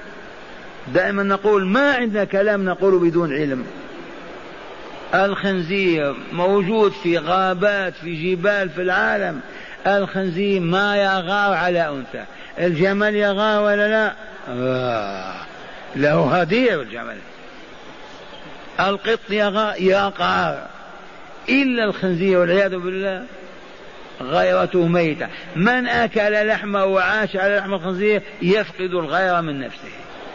دائما 0.95 1.23
نقول 1.23 1.67
ما 1.67 1.95
عندنا 1.95 2.25
كلام 2.25 2.65
نقول 2.65 3.09
بدون 3.09 3.33
علم. 3.33 3.65
الخنزير 5.15 6.17
موجود 6.33 6.93
في 6.93 7.19
غابات 7.19 7.95
في 7.95 8.35
جبال 8.35 8.71
في 8.71 8.83
العالم. 8.83 9.41
الخنزير 9.97 10.61
ما 10.61 10.97
يغار 10.97 11.55
على 11.55 11.89
أنثى. 11.89 12.25
الجمل 12.59 13.17
يغار 13.17 13.63
ولا 13.63 13.89
لا؟ 13.89 14.13
آه. 14.51 15.35
له 15.97 16.41
هدير 16.41 16.83
الجمل. 16.83 17.17
القط 18.81 19.31
يقع. 19.81 20.55
إلا 21.49 21.85
الخنزير 21.85 22.39
والعياذ 22.39 22.77
بالله. 22.77 23.25
غيرته 24.23 24.87
ميتة. 24.87 25.29
من 25.57 25.87
أكل 25.87 26.47
لحمه 26.47 26.85
وعاش 26.85 27.37
على 27.37 27.57
لحم 27.57 27.75
الخنزير 27.75 28.23
يفقد 28.43 28.81
الغيرة 28.81 29.41
من 29.41 29.61
نفسه. 29.61 29.89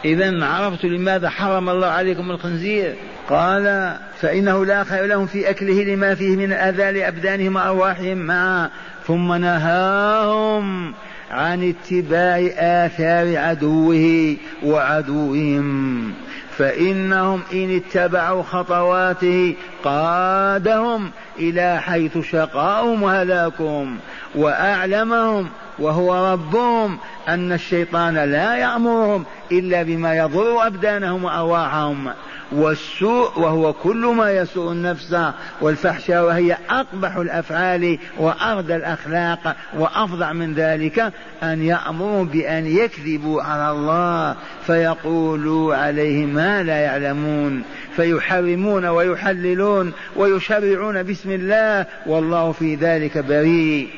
إذا 0.04 0.44
عرفت 0.44 0.84
لماذا 0.84 1.28
حرم 1.28 1.68
الله 1.70 1.86
عليكم 1.86 2.30
الخنزير. 2.30 2.94
قال 3.28 3.96
فإنه 4.20 4.64
لا 4.64 4.84
خير 4.84 5.06
لهم 5.06 5.26
في 5.26 5.50
أكله 5.50 5.84
لما 5.84 6.14
فيه 6.14 6.36
من 6.36 6.52
الأذى 6.52 6.98
لأبدانهم 6.98 7.56
وأرواحهم. 7.56 8.18
معا 8.18 8.70
ثم 9.06 9.32
نهاهم 9.32 10.94
عن 11.30 11.74
اتباع 11.74 12.38
آثار 12.58 13.38
عدوه 13.38 14.36
وعدوهم. 14.62 16.14
فإنهم 16.58 17.42
إن 17.52 17.76
اتبعوا 17.76 18.42
خطواته 18.42 19.54
قادهم 19.84 21.10
إلى 21.38 21.80
حيث 21.80 22.18
شقاؤهم 22.18 23.02
وهلاكهم 23.02 23.96
وأعلمهم 24.34 25.48
وهو 25.78 26.32
ربهم 26.32 26.98
أن 27.28 27.52
الشيطان 27.52 28.14
لا 28.14 28.56
يأمرهم 28.56 29.24
إلا 29.52 29.82
بما 29.82 30.16
يضر 30.16 30.66
أبدانهم 30.66 31.24
وأرواحهم. 31.24 32.10
والسوء 32.52 33.40
وهو 33.40 33.72
كل 33.72 34.06
ما 34.06 34.30
يسوء 34.32 34.72
النفس 34.72 35.16
والفحشاء 35.60 36.24
وهي 36.24 36.56
أقبح 36.70 37.16
الأفعال 37.16 37.98
وأردى 38.18 38.76
الأخلاق 38.76 39.56
وأفظع 39.78 40.32
من 40.32 40.54
ذلك 40.54 41.12
أن 41.42 41.62
يأمروا 41.62 42.24
بأن 42.24 42.66
يكذبوا 42.66 43.42
على 43.42 43.70
الله 43.70 44.36
فيقولوا 44.66 45.76
عليه 45.76 46.26
ما 46.26 46.62
لا 46.62 46.76
يعلمون 46.76 47.62
فيحرمون 47.96 48.86
ويحللون 48.86 49.92
ويشرعون 50.16 51.02
باسم 51.02 51.30
الله 51.30 51.86
والله 52.06 52.52
في 52.52 52.74
ذلك 52.74 53.18
بريء 53.18 53.88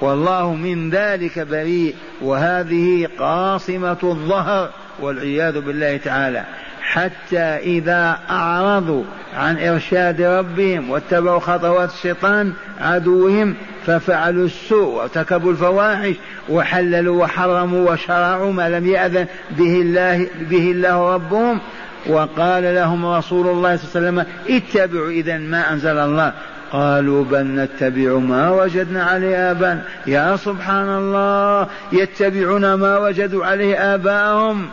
والله 0.00 0.54
من 0.54 0.90
ذلك 0.90 1.38
بريء 1.38 1.94
وهذه 2.20 3.08
قاصمة 3.18 3.98
الظهر 4.02 4.70
والعياذ 5.00 5.60
بالله 5.60 5.96
تعالى 5.96 6.44
حتى 6.92 7.38
إذا 7.38 8.18
أعرضوا 8.30 9.04
عن 9.36 9.58
إرشاد 9.58 10.22
ربهم 10.22 10.90
واتبعوا 10.90 11.40
خطوات 11.40 11.92
الشيطان 11.92 12.52
عدوهم 12.80 13.54
ففعلوا 13.86 14.46
السوء 14.46 14.94
وارتكبوا 14.94 15.50
الفواحش 15.52 16.14
وحللوا 16.48 17.22
وحرموا 17.22 17.90
وشرعوا 17.90 18.52
ما 18.52 18.68
لم 18.68 18.86
يأذن 18.86 19.26
به 19.50 19.80
الله 19.80 20.28
به 20.50 20.70
الله 20.70 21.14
ربهم. 21.14 21.60
وقال 22.06 22.74
لهم 22.74 23.06
رسول 23.06 23.46
الله 23.46 23.76
صلى 23.76 24.08
الله 24.08 24.22
عليه 24.22 24.22
وسلم 24.22 24.26
اتبعوا 24.56 25.10
إذا 25.10 25.38
ما 25.38 25.72
أنزل 25.72 25.98
الله. 25.98 26.32
قالوا 26.72 27.24
بل 27.24 27.42
نتبع 27.42 28.18
ما 28.18 28.50
وجدنا 28.50 29.04
عليه 29.04 29.50
آباءنا. 29.50 29.82
يا 30.06 30.36
سبحان 30.36 30.88
الله 30.88 31.66
يتبعون 31.92 32.74
ما 32.74 32.98
وجدوا 32.98 33.46
عليه 33.46 33.94
آباءهم. 33.94 34.68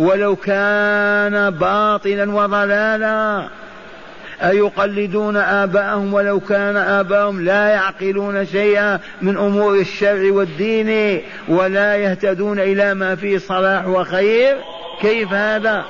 ولو 0.00 0.36
كان 0.36 1.50
باطلا 1.50 2.34
وضلالا 2.34 3.48
أيقلدون 4.42 5.36
آباءهم 5.36 6.14
ولو 6.14 6.40
كان 6.40 6.76
آباءهم 6.76 7.44
لا 7.44 7.68
يعقلون 7.68 8.46
شيئا 8.46 9.00
من 9.22 9.36
أمور 9.36 9.74
الشرع 9.74 10.32
والدين 10.32 11.20
ولا 11.48 11.96
يهتدون 11.96 12.58
إلى 12.60 12.94
ما 12.94 13.14
فيه 13.14 13.38
صلاح 13.38 13.86
وخير؟ 13.86 14.56
كيف 15.00 15.32
هذا؟ 15.32 15.84